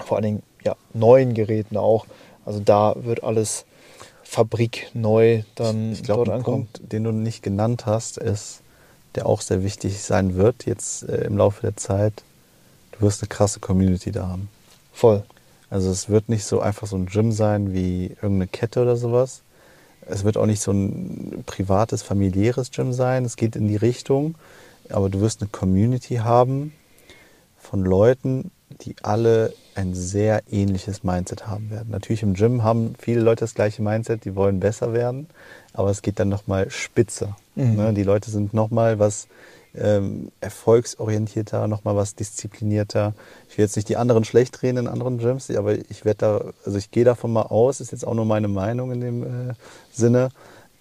vor 0.05 0.17
allen 0.17 0.25
Dingen 0.25 0.43
ja, 0.65 0.75
neuen 0.93 1.35
Geräten 1.35 1.77
auch. 1.77 2.05
Also 2.45 2.59
da 2.59 2.97
wird 2.97 3.23
alles 3.23 3.65
fabrikneu 4.31 5.43
dann 5.57 5.91
Ich 5.91 6.05
glaube, 6.05 6.25
dort 6.25 6.29
ein 6.29 6.35
ankommen. 6.37 6.69
Punkt, 6.73 6.93
den 6.93 7.03
du 7.03 7.11
nicht 7.11 7.43
genannt 7.43 7.87
hast, 7.87 8.17
ist, 8.17 8.61
der 9.17 9.27
auch 9.27 9.41
sehr 9.41 9.65
wichtig 9.65 10.01
sein 10.01 10.37
wird 10.37 10.67
jetzt 10.67 11.03
äh, 11.09 11.25
im 11.25 11.37
Laufe 11.37 11.63
der 11.63 11.77
Zeit. 11.77 12.23
Du 12.93 13.01
wirst 13.01 13.23
eine 13.23 13.29
krasse 13.29 13.59
Community 13.59 14.13
da 14.13 14.29
haben. 14.29 14.49
Voll. 14.93 15.25
Also 15.69 15.91
es 15.91 16.09
wird 16.09 16.29
nicht 16.29 16.45
so 16.45 16.61
einfach 16.61 16.87
so 16.87 16.95
ein 16.95 17.07
Gym 17.07 17.33
sein 17.33 17.75
wie 17.75 18.07
irgendeine 18.23 18.47
Kette 18.47 18.83
oder 18.83 18.97
sowas. 18.97 19.43
Es 20.07 20.23
wird 20.23 20.37
auch 20.37 20.47
nicht 20.47 20.63
so 20.63 20.71
ein 20.71 21.43
privates, 21.47 22.03
familiäres 22.03 22.71
Gym 22.71 22.93
sein. 22.93 23.25
Es 23.25 23.35
geht 23.35 23.57
in 23.57 23.67
die 23.67 23.77
Richtung. 23.77 24.37
Aber 24.91 25.11
du 25.11 25.21
wirst 25.21 25.41
eine 25.41 25.51
Community 25.51 26.17
haben 26.17 26.73
von 27.59 27.85
Leuten, 27.85 28.53
die 28.83 28.95
alle 29.03 29.53
ein 29.81 29.95
sehr 29.95 30.43
ähnliches 30.51 31.03
Mindset 31.03 31.47
haben 31.47 31.71
werden. 31.71 31.91
Natürlich 31.91 32.23
im 32.23 32.35
Gym 32.35 32.63
haben 32.63 32.95
viele 32.99 33.21
Leute 33.21 33.41
das 33.41 33.55
gleiche 33.55 33.83
Mindset, 33.83 34.25
die 34.25 34.37
wollen 34.37 34.61
besser 34.61 34.93
werden, 34.93 35.27
aber 35.73 35.91
es 35.91 36.03
geht 36.03 36.21
dann 36.21 36.29
nochmal 36.29 36.71
spitzer. 36.71 37.37
Mhm. 37.55 37.77
Ne? 37.77 37.95
Die 37.95 38.03
Leute 38.03 38.31
sind 38.31 38.53
nochmal 38.55 38.99
was 38.99 39.27
ähm, 39.75 40.33
erfolgsorientierter, 40.41 41.69
nochmal 41.69 41.97
was 41.97 42.15
disziplinierter. 42.15 43.15
Ich 43.49 43.57
will 43.57 43.65
jetzt 43.65 43.77
nicht 43.77 43.89
die 43.89 43.97
anderen 43.97 44.25
schlecht 44.25 44.63
reden 44.63 44.79
in 44.79 44.89
anderen 44.89 45.19
Gyms, 45.19 45.51
aber 45.51 45.75
ich 45.75 46.05
werde 46.05 46.19
da, 46.19 46.45
also 46.65 46.77
ich 46.77 46.91
gehe 46.91 47.05
davon 47.05 47.33
mal 47.33 47.43
aus, 47.43 47.81
ist 47.81 47.93
jetzt 47.93 48.07
auch 48.07 48.15
nur 48.15 48.25
meine 48.25 48.49
Meinung 48.49 48.93
in 48.93 49.01
dem 49.01 49.23
äh, 49.23 49.55
Sinne, 49.93 50.31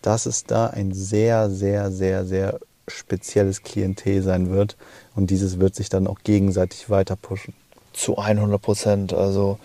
dass 0.01 0.25
es 0.25 0.45
da 0.45 0.67
ein 0.67 0.93
sehr, 0.93 1.49
sehr, 1.49 1.91
sehr, 1.91 2.25
sehr 2.25 2.59
spezielles 2.87 3.61
Klientel 3.63 4.23
sein 4.23 4.49
wird 4.49 4.75
und 5.15 5.29
dieses 5.29 5.59
wird 5.59 5.75
sich 5.75 5.89
dann 5.89 6.07
auch 6.07 6.19
gegenseitig 6.23 6.89
weiter 6.89 7.15
pushen. 7.15 7.53
Zu 7.93 8.17
100 8.17 8.61
Prozent. 8.61 9.13
Also 9.13 9.59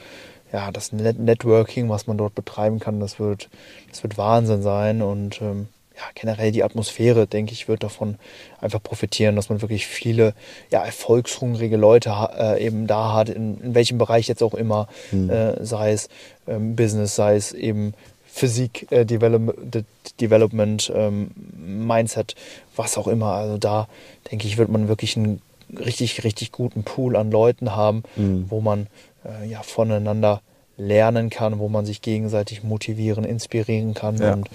ja, 0.52 0.70
das 0.70 0.92
Net 0.92 1.18
Networking, 1.18 1.88
was 1.88 2.06
man 2.06 2.16
dort 2.16 2.34
betreiben 2.34 2.78
kann, 2.78 3.00
das 3.00 3.18
wird, 3.18 3.48
das 3.90 4.02
wird 4.02 4.16
Wahnsinn 4.16 4.62
sein. 4.62 5.02
Und 5.02 5.40
ähm, 5.42 5.66
ja, 5.96 6.02
generell 6.14 6.52
die 6.52 6.64
Atmosphäre, 6.64 7.26
denke 7.26 7.52
ich, 7.52 7.68
wird 7.68 7.82
davon 7.82 8.16
einfach 8.60 8.82
profitieren, 8.82 9.36
dass 9.36 9.48
man 9.48 9.62
wirklich 9.62 9.86
viele 9.86 10.34
ja, 10.70 10.84
erfolgshungrige 10.84 11.76
Leute 11.76 12.12
äh, 12.36 12.64
eben 12.64 12.86
da 12.86 13.12
hat, 13.12 13.28
in, 13.28 13.60
in 13.60 13.74
welchem 13.74 13.98
Bereich 13.98 14.28
jetzt 14.28 14.42
auch 14.42 14.54
immer, 14.54 14.88
Mhm. 15.12 15.30
äh, 15.30 15.64
sei 15.64 15.92
es 15.92 16.08
ähm, 16.48 16.76
Business, 16.76 17.14
sei 17.14 17.36
es 17.36 17.52
eben 17.52 17.94
Physik, 18.26 18.88
äh, 18.90 19.04
Develop 19.04 19.54
De 19.58 19.84
Development, 20.20 20.92
ähm, 20.94 21.30
Mindset, 21.56 22.34
was 22.76 22.98
auch 22.98 23.06
immer. 23.06 23.32
Also 23.34 23.58
da, 23.58 23.88
denke 24.30 24.46
ich, 24.48 24.58
wird 24.58 24.68
man 24.68 24.88
wirklich 24.88 25.16
einen 25.16 25.40
richtig, 25.78 26.24
richtig 26.24 26.52
guten 26.52 26.84
Pool 26.84 27.16
an 27.16 27.30
Leuten 27.30 27.74
haben, 27.74 28.02
Mhm. 28.16 28.46
wo 28.48 28.60
man 28.60 28.86
äh, 29.24 29.46
ja 29.48 29.62
voneinander 29.62 30.40
lernen 30.76 31.30
kann, 31.30 31.60
wo 31.60 31.68
man 31.68 31.86
sich 31.86 32.02
gegenseitig 32.02 32.64
motivieren, 32.64 33.22
inspirieren 33.24 33.94
kann 33.94 34.16
Ja. 34.16 34.32
und 34.32 34.50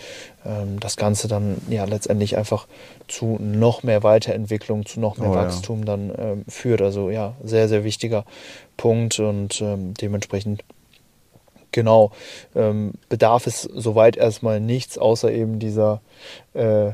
ähm, 0.45 0.77
das 0.81 0.97
Ganze 0.97 1.29
dann 1.29 1.61
ja 1.69 1.85
letztendlich 1.85 2.35
einfach 2.35 2.67
zu 3.07 3.37
noch 3.39 3.83
mehr 3.83 4.03
Weiterentwicklung, 4.03 4.85
zu 4.85 4.99
noch 4.99 5.17
mehr 5.17 5.29
Oh 5.29 5.33
ja. 5.35 5.45
Wachstum 5.45 5.85
dann 5.85 6.11
ähm, 6.17 6.43
führt. 6.49 6.81
Also 6.81 7.09
ja, 7.09 7.35
sehr, 7.41 7.69
sehr 7.69 7.85
wichtiger 7.85 8.25
Punkt 8.75 9.17
und 9.21 9.61
ähm, 9.61 9.93
dementsprechend 9.93 10.63
genau 11.71 12.11
ähm, 12.55 12.93
bedarf 13.09 13.47
es 13.47 13.61
soweit 13.61 14.17
erstmal 14.17 14.59
nichts, 14.59 14.97
außer 14.97 15.31
eben 15.31 15.59
dieser 15.59 16.01
äh, 16.53 16.91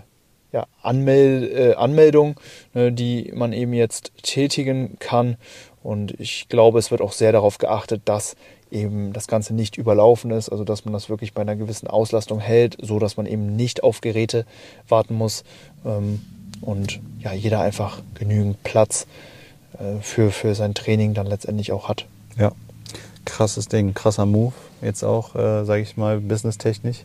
ja, 0.56 0.68
Anmel 0.82 1.52
äh, 1.54 1.74
Anmeldung, 1.74 2.40
ne, 2.74 2.90
die 2.90 3.30
man 3.36 3.52
eben 3.52 3.74
jetzt 3.74 4.14
tätigen 4.24 4.96
kann. 5.00 5.36
Und 5.84 6.18
ich 6.18 6.48
glaube, 6.48 6.80
es 6.80 6.92
wird 6.92 7.02
auch 7.02 7.12
sehr 7.12 7.34
darauf 7.34 7.58
geachtet, 7.58 8.04
dass 8.06 8.38
eben 8.72 9.12
das 9.12 9.28
Ganze 9.28 9.54
nicht 9.54 9.78
überlaufen 9.78 10.32
ist, 10.32 10.48
also 10.48 10.64
dass 10.64 10.86
man 10.86 10.94
das 10.94 11.10
wirklich 11.10 11.34
bei 11.34 11.42
einer 11.42 11.58
gewissen 11.58 11.88
Auslastung 11.88 12.40
hält, 12.40 12.78
so 12.82 13.00
dass 13.00 13.18
man 13.18 13.26
eben 13.26 13.58
nicht 13.58 13.84
auf 13.84 14.00
Geräte 14.00 14.46
warten 14.88 15.16
muss 15.16 15.44
ähm, 15.86 16.22
und 16.62 17.02
ja, 17.20 17.34
jeder 17.34 17.60
einfach 17.60 18.02
genügend 18.14 18.64
Platz 18.64 19.08
äh, 19.74 20.02
für, 20.02 20.32
für 20.32 20.56
sein 20.56 20.74
Training 20.74 21.14
dann 21.14 21.28
letztendlich 21.28 21.74
auch 21.74 21.90
hat. 21.90 22.06
Ja, 22.38 22.54
krasses 23.26 23.68
Ding, 23.68 23.94
krasser 23.94 24.26
Move. 24.26 24.54
Jetzt 24.82 25.04
auch, 25.04 25.36
äh, 25.36 25.66
sage 25.66 25.82
ich 25.82 25.98
mal, 25.98 26.22
businesstechnisch. 26.22 27.04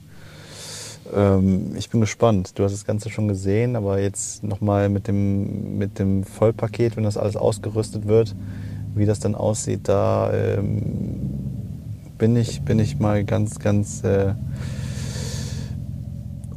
Ähm, 1.14 1.72
ich 1.76 1.90
bin 1.90 2.00
gespannt. 2.00 2.58
Du 2.58 2.64
hast 2.64 2.72
das 2.72 2.84
Ganze 2.84 3.10
schon 3.10 3.28
gesehen, 3.28 3.76
aber 3.76 4.00
jetzt 4.00 4.42
nochmal 4.42 4.88
mit 4.88 5.08
dem, 5.08 5.78
mit 5.78 5.98
dem 5.98 6.24
Vollpaket, 6.24 6.96
wenn 6.96 7.04
das 7.04 7.16
alles 7.16 7.36
ausgerüstet 7.36 8.06
wird, 8.06 8.34
wie 8.94 9.06
das 9.06 9.20
dann 9.20 9.34
aussieht, 9.34 9.88
da 9.88 10.32
ähm, 10.32 11.30
bin, 12.18 12.36
ich, 12.36 12.62
bin 12.62 12.78
ich 12.78 12.98
mal 12.98 13.24
ganz, 13.24 13.58
ganz 13.58 14.04
äh, 14.04 14.34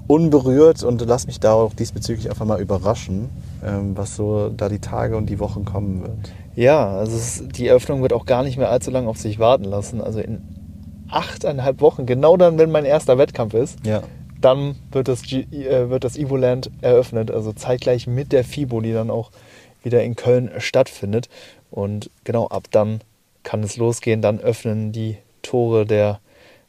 unberührt 0.08 0.84
und 0.84 1.02
lass 1.06 1.28
mich 1.28 1.39
da 1.39 1.54
auch 1.54 1.74
diesbezüglich 1.74 2.30
einfach 2.30 2.46
mal 2.46 2.62
überraschen, 2.62 3.30
ähm, 3.63 3.96
was 3.96 4.16
so 4.16 4.50
da 4.50 4.70
die 4.70 4.80
Tage 4.80 5.16
und 5.18 5.30
die 5.30 5.39
Wochen 5.39 5.66
kommen 5.66 6.02
wird. 6.02 6.34
Ja, 6.56 6.98
also 6.98 7.16
es, 7.16 7.44
die 7.56 7.68
Eröffnung 7.68 8.02
wird 8.02 8.13
auch 8.13 8.26
gar 8.26 8.44
nicht 8.44 8.58
mehr 8.58 8.70
allzu 8.70 8.92
lange 8.92 9.08
auf 9.08 9.18
sich 9.18 9.39
warten 9.39 9.63
lassen. 9.63 10.02
Also 10.02 10.20
in 10.20 10.42
achteinhalb 11.10 11.82
Wochen, 11.82 12.06
genau 12.06 12.38
dann, 12.38 12.58
wenn 12.58 12.72
mein 12.72 12.86
erster 12.86 13.18
Wettkampf 13.18 13.54
ist, 13.54 13.86
Ja. 13.86 14.04
Dann 14.44 14.76
wird 14.92 15.08
das, 15.08 15.24
G 15.24 15.42
äh, 15.52 15.90
wird 15.90 16.04
das 16.04 16.18
Evoland 16.18 16.70
eröffnet, 16.82 17.32
also 17.32 17.54
zeitgleich 17.54 18.08
mit 18.08 18.32
der 18.32 18.44
FIBO, 18.44 18.82
die 18.82 18.94
dann 18.94 19.10
auch 19.10 19.32
wieder 19.84 20.04
in 20.04 20.16
Köln 20.16 20.52
stattfindet. 20.58 21.30
Und 21.72 22.10
genau 22.24 22.48
ab 22.48 22.68
dann 22.72 23.02
kann 23.44 23.64
es 23.64 23.78
losgehen. 23.78 24.22
Dann 24.22 24.40
öffnen 24.40 24.92
die 24.92 25.18
Tore 25.42 25.86
der 25.86 26.20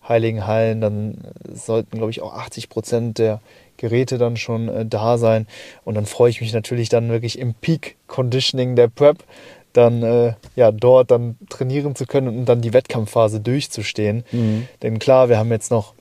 Heiligen 0.06 0.46
Hallen. 0.46 0.80
Dann 0.80 1.18
sollten, 1.52 1.96
glaube 1.96 2.10
ich, 2.10 2.22
auch 2.22 2.34
80 2.34 2.68
Prozent 2.68 3.18
der 3.18 3.40
Geräte 3.76 4.18
dann 4.18 4.36
schon 4.36 4.68
äh, 4.68 4.86
da 4.86 5.18
sein. 5.18 5.46
Und 5.84 5.94
dann 5.94 6.06
freue 6.06 6.30
ich 6.30 6.40
mich 6.40 6.52
natürlich 6.52 6.88
dann 6.88 7.10
wirklich 7.10 7.38
im 7.38 7.54
Peak 7.54 7.96
Conditioning 8.06 8.76
der 8.76 8.88
Prep 8.88 9.24
dann 9.72 10.04
äh, 10.04 10.34
ja 10.54 10.70
dort 10.70 11.10
dann 11.10 11.36
trainieren 11.48 11.96
zu 11.96 12.06
können 12.06 12.28
und 12.28 12.44
dann 12.44 12.60
die 12.60 12.72
Wettkampfphase 12.72 13.40
durchzustehen. 13.40 14.24
Mhm. 14.30 14.68
Denn 14.82 15.00
klar, 15.00 15.28
wir 15.28 15.36
haben 15.36 15.50
jetzt 15.50 15.72
noch 15.72 15.94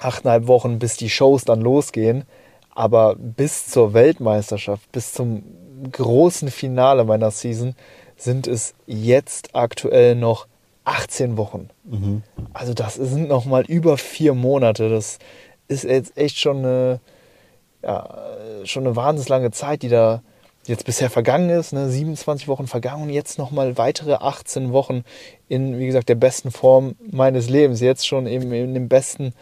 achteinhalb 0.00 0.46
Wochen, 0.46 0.78
bis 0.78 0.96
die 0.96 1.10
Shows 1.10 1.44
dann 1.44 1.60
losgehen. 1.60 2.24
Aber 2.74 3.16
bis 3.16 3.66
zur 3.66 3.94
Weltmeisterschaft, 3.94 4.90
bis 4.92 5.12
zum 5.12 5.42
großen 5.92 6.50
Finale 6.50 7.04
meiner 7.04 7.30
Season 7.30 7.74
sind 8.16 8.46
es 8.46 8.74
jetzt 8.86 9.54
aktuell 9.54 10.14
noch 10.14 10.46
18 10.84 11.36
Wochen. 11.36 11.70
Mhm. 11.84 12.22
Also 12.52 12.74
das 12.74 12.94
sind 12.94 13.28
noch 13.28 13.44
mal 13.44 13.64
über 13.64 13.98
vier 13.98 14.34
Monate. 14.34 14.88
Das 14.88 15.18
ist 15.68 15.84
jetzt 15.84 16.16
echt 16.16 16.38
schon 16.38 16.58
eine, 16.58 17.00
ja, 17.82 18.18
schon 18.64 18.86
eine 18.86 18.96
wahnsinnig 18.96 19.28
lange 19.28 19.50
Zeit, 19.50 19.82
die 19.82 19.88
da 19.88 20.22
jetzt 20.66 20.84
bisher 20.84 21.10
vergangen 21.10 21.50
ist. 21.50 21.72
Ne? 21.72 21.88
27 21.88 22.48
Wochen 22.48 22.66
vergangen 22.66 23.04
und 23.04 23.10
jetzt 23.10 23.38
noch 23.38 23.50
mal 23.50 23.78
weitere 23.78 24.14
18 24.14 24.72
Wochen 24.72 25.04
in, 25.48 25.78
wie 25.78 25.86
gesagt, 25.86 26.08
der 26.08 26.14
besten 26.14 26.50
Form 26.50 26.96
meines 27.10 27.48
Lebens. 27.48 27.80
Jetzt 27.80 28.06
schon 28.06 28.26
eben 28.26 28.52
in 28.52 28.74
dem 28.74 28.88
besten 28.88 29.32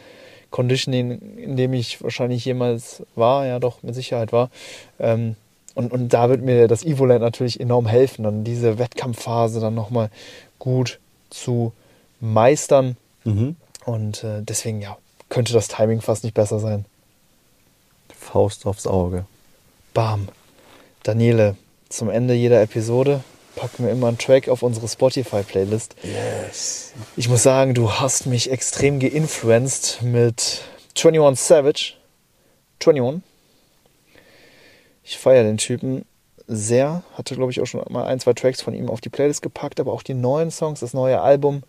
Conditioning, 0.51 1.37
in 1.37 1.57
dem 1.57 1.75
ich 1.75 2.03
wahrscheinlich 2.03 2.45
jemals 2.45 3.03
war, 3.15 3.47
ja 3.47 3.59
doch 3.59 3.83
mit 3.83 3.95
Sicherheit 3.95 4.33
war. 4.33 4.51
Ähm, 4.99 5.37
und, 5.75 5.93
und 5.93 6.13
da 6.13 6.29
wird 6.29 6.43
mir 6.43 6.67
das 6.67 6.85
Evoland 6.85 7.21
natürlich 7.21 7.61
enorm 7.61 7.87
helfen, 7.87 8.25
dann 8.25 8.45
diese 8.45 8.79
Wettkampfphase 8.79 9.61
dann 9.61 9.75
nochmal 9.75 10.11
gut 10.59 10.99
zu 11.31 11.73
meistern. 12.21 12.97
Mhm. 13.25 13.57
Und 13.85 14.25
äh, 14.25 14.43
deswegen, 14.43 14.81
ja, 14.81 14.97
könnte 15.29 15.53
das 15.53 15.69
Timing 15.69 16.01
fast 16.01 16.25
nicht 16.25 16.35
besser 16.35 16.59
sein. 16.59 16.85
Faust 18.09 18.67
aufs 18.67 18.87
Auge. 18.87 19.25
Bam. 19.95 20.29
Daniele, 21.03 21.57
zum 21.89 22.11
Ende 22.11 22.35
jeder 22.35 22.61
Episode 22.61 23.23
packen 23.59 23.85
wir 23.85 23.91
immer 23.91 24.07
einen 24.07 24.19
Track 24.19 24.49
auf 24.49 24.63
unsere 24.63 24.87
Spotify-Playlist. 24.87 25.97
Yes. 26.05 26.93
Ich 27.17 27.29
muss 27.29 27.43
sagen, 27.43 27.75
du 27.75 27.91
hast 27.91 28.27
mich 28.27 28.51
extrem 28.51 29.01
geinfluenced 29.01 30.03
mit 30.03 30.63
21 30.97 31.45
Savage. 31.45 31.95
21. 32.81 33.23
Ich 35.03 35.19
feiere 35.19 35.43
den 35.43 35.57
Typen 35.57 36.05
sehr. 36.47 37.03
Hatte, 37.15 37.35
glaube 37.35 37.51
ich, 37.51 37.61
auch 37.61 37.67
schon 37.67 37.83
mal 37.91 38.05
ein, 38.05 38.21
zwei 38.21 38.33
Tracks 38.33 38.63
von 38.63 38.75
ihm 38.75 38.89
auf 38.89 39.01
die 39.01 39.09
Playlist 39.09 39.43
gepackt, 39.43 39.81
aber 39.81 39.93
auch 39.93 40.05
die 40.05 40.15
neuen 40.15 40.53
Songs, 40.53 40.81
das 40.81 40.95
neue 40.95 41.21
Album, 41.21 41.63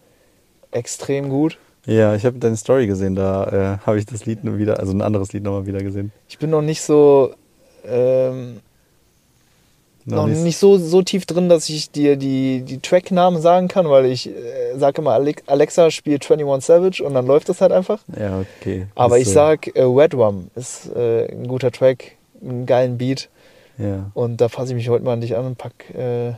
extrem 0.71 1.29
gut. 1.29 1.57
Ja, 1.85 2.13
ich 2.13 2.25
habe 2.25 2.37
deine 2.37 2.57
Story 2.57 2.85
gesehen, 2.85 3.15
da 3.15 3.79
äh, 3.81 3.85
habe 3.85 3.97
ich 3.97 4.05
das 4.05 4.27
Lied 4.27 4.43
nur 4.43 4.59
wieder, 4.59 4.79
also 4.79 4.91
ein 4.91 5.01
anderes 5.01 5.33
Lied 5.33 5.43
nochmal 5.43 5.65
wieder 5.65 5.79
gesehen. 5.79 6.11
Ich 6.27 6.37
bin 6.37 6.51
noch 6.51 6.61
nicht 6.61 6.81
so 6.81 7.33
ähm, 7.83 8.59
noch, 10.05 10.27
noch 10.27 10.35
nicht 10.35 10.57
so, 10.57 10.77
so 10.77 11.01
tief 11.01 11.25
drin, 11.25 11.49
dass 11.49 11.69
ich 11.69 11.91
dir 11.91 12.15
die, 12.15 12.61
die 12.61 12.79
Tracknamen 12.79 13.41
sagen 13.41 13.67
kann, 13.67 13.89
weil 13.89 14.05
ich 14.05 14.29
äh, 14.29 14.77
sage 14.77 15.01
immer, 15.01 15.11
Alexa 15.11 15.91
spielt 15.91 16.29
21 16.29 16.65
Savage 16.65 17.03
und 17.03 17.13
dann 17.13 17.27
läuft 17.27 17.49
das 17.49 17.61
halt 17.61 17.71
einfach. 17.71 17.99
Ja, 18.17 18.39
okay. 18.39 18.87
Aber 18.95 19.17
ist 19.17 19.23
ich 19.23 19.27
so. 19.29 19.33
sag, 19.35 19.67
äh, 19.75 19.83
Wet 19.83 20.13
Rum 20.13 20.49
ist 20.55 20.89
äh, 20.95 21.31
ein 21.31 21.47
guter 21.47 21.71
Track, 21.71 22.15
einen 22.41 22.65
geilen 22.65 22.97
Beat. 22.97 23.29
Ja. 23.77 24.11
Und 24.13 24.41
da 24.41 24.49
fasse 24.49 24.71
ich 24.71 24.75
mich 24.75 24.89
heute 24.89 25.05
mal 25.05 25.13
an 25.13 25.21
dich 25.21 25.35
an 25.35 25.45
und 25.45 25.57
pack 25.57 25.89
äh, 25.93 26.33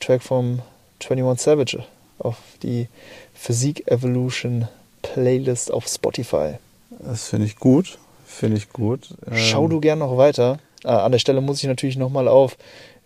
Track 0.00 0.22
vom 0.22 0.60
21 1.02 1.44
Savage 1.44 1.84
auf 2.18 2.36
die 2.62 2.88
Physik 3.34 3.86
Evolution 3.90 4.68
Playlist 5.02 5.72
auf 5.72 5.86
Spotify. 5.86 6.54
Das 6.90 7.28
finde 7.28 7.46
ich 7.46 7.56
gut. 7.56 7.98
Finde 8.26 8.58
ich 8.58 8.70
gut. 8.70 9.08
Schau 9.32 9.64
ähm, 9.64 9.70
du 9.70 9.80
gern 9.80 9.98
noch 10.00 10.16
weiter. 10.16 10.58
Äh, 10.84 10.88
an 10.88 11.12
der 11.12 11.18
Stelle 11.18 11.40
muss 11.40 11.58
ich 11.58 11.68
natürlich 11.68 11.96
nochmal 11.96 12.28
auf 12.28 12.56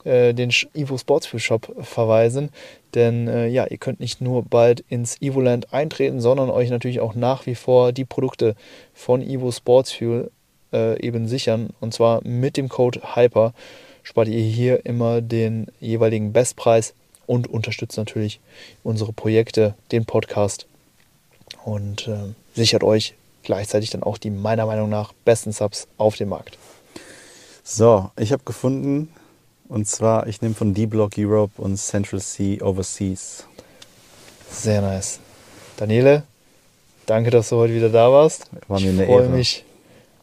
äh, 0.05 0.35
den 0.35 0.51
Evo 0.75 0.99
Sportsfuel 0.99 1.41
Shop 1.41 1.75
verweisen, 1.81 2.51
denn 2.95 3.29
äh, 3.29 3.47
ja, 3.49 3.67
ihr 3.67 3.79
könnt 3.79 4.01
nicht 4.01 4.21
nur 4.21 4.43
bald 4.43 4.85
ins 4.89 5.21
Evoland 5.21 5.73
eintreten, 5.73 6.21
sondern 6.21 6.51
euch 6.51 6.71
natürlich 6.71 7.01
auch 7.01 7.15
nach 7.15 7.47
wie 7.47 7.55
vor 7.55 7.93
die 7.93 8.05
Produkte 8.05 8.55
von 8.95 9.23
Evo 9.23 9.51
Sportsfuel 9.53 10.31
äh, 10.73 11.01
eben 11.01 11.29
sichern. 11.29 11.71
Und 11.81 11.95
zwar 11.95 12.21
mit 12.27 12.57
dem 12.57 12.69
Code 12.69 13.01
HYPER 13.15 13.55
spart 14.03 14.29
ihr 14.29 14.43
hier 14.43 14.85
immer 14.85 15.21
den 15.21 15.69
jeweiligen 15.81 16.33
Bestpreis 16.33 16.95
und 17.27 17.47
unterstützt 17.47 17.97
natürlich 17.97 18.41
unsere 18.83 19.13
Projekte, 19.13 19.75
den 19.93 20.05
Podcast. 20.05 20.67
Und 21.65 22.09
äh, 22.09 22.35
sichert 22.55 22.83
euch 22.83 23.15
gleichzeitig 23.43 23.91
dann 23.91 24.03
auch 24.03 24.19
die 24.19 24.31
meiner 24.31 24.67
Meinung 24.67 24.89
nach 24.89 25.13
besten 25.25 25.53
Subs 25.53 25.87
auf 25.99 26.17
dem 26.17 26.31
Markt. 26.31 26.59
So, 27.65 28.11
ich 28.19 28.33
habe 28.33 28.43
gefunden, 28.45 29.09
und 29.69 29.87
zwar, 29.87 30.27
ich 30.27 30.43
nehme 30.43 30.55
von 30.55 30.75
D-Block 30.75 31.13
Europe 31.17 31.61
und 31.63 31.77
Central 31.77 32.21
Sea 32.21 32.63
Overseas. 32.63 33.47
Sehr 34.51 34.83
nice. 34.83 35.21
Daniele, 35.77 36.25
danke, 37.07 37.31
dass 37.31 37.49
du 37.49 37.57
heute 37.57 37.75
wieder 37.75 37.89
da 37.89 38.11
warst. 38.11 38.47
War 38.69 38.81
mir 38.81 38.91
ich 38.91 39.07
freue 39.07 39.29
mich 39.29 39.65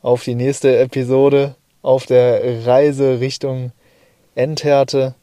auf 0.01 0.23
die 0.23 0.35
nächste 0.35 0.77
Episode, 0.77 1.55
auf 1.81 2.05
der 2.05 2.65
Reise 2.65 3.19
Richtung 3.19 3.71
Endhärte. 4.35 5.15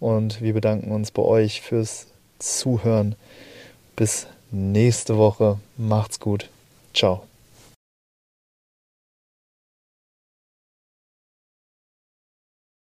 Und 0.00 0.40
wir 0.40 0.54
bedanken 0.54 0.92
uns 0.92 1.10
bei 1.10 1.22
euch 1.22 1.60
fürs 1.60 2.06
Zuhören. 2.38 3.14
Bis 3.96 4.26
nächste 4.50 5.18
Woche. 5.18 5.58
Macht's 5.76 6.18
gut. 6.18 6.48
Ciao. 6.94 7.29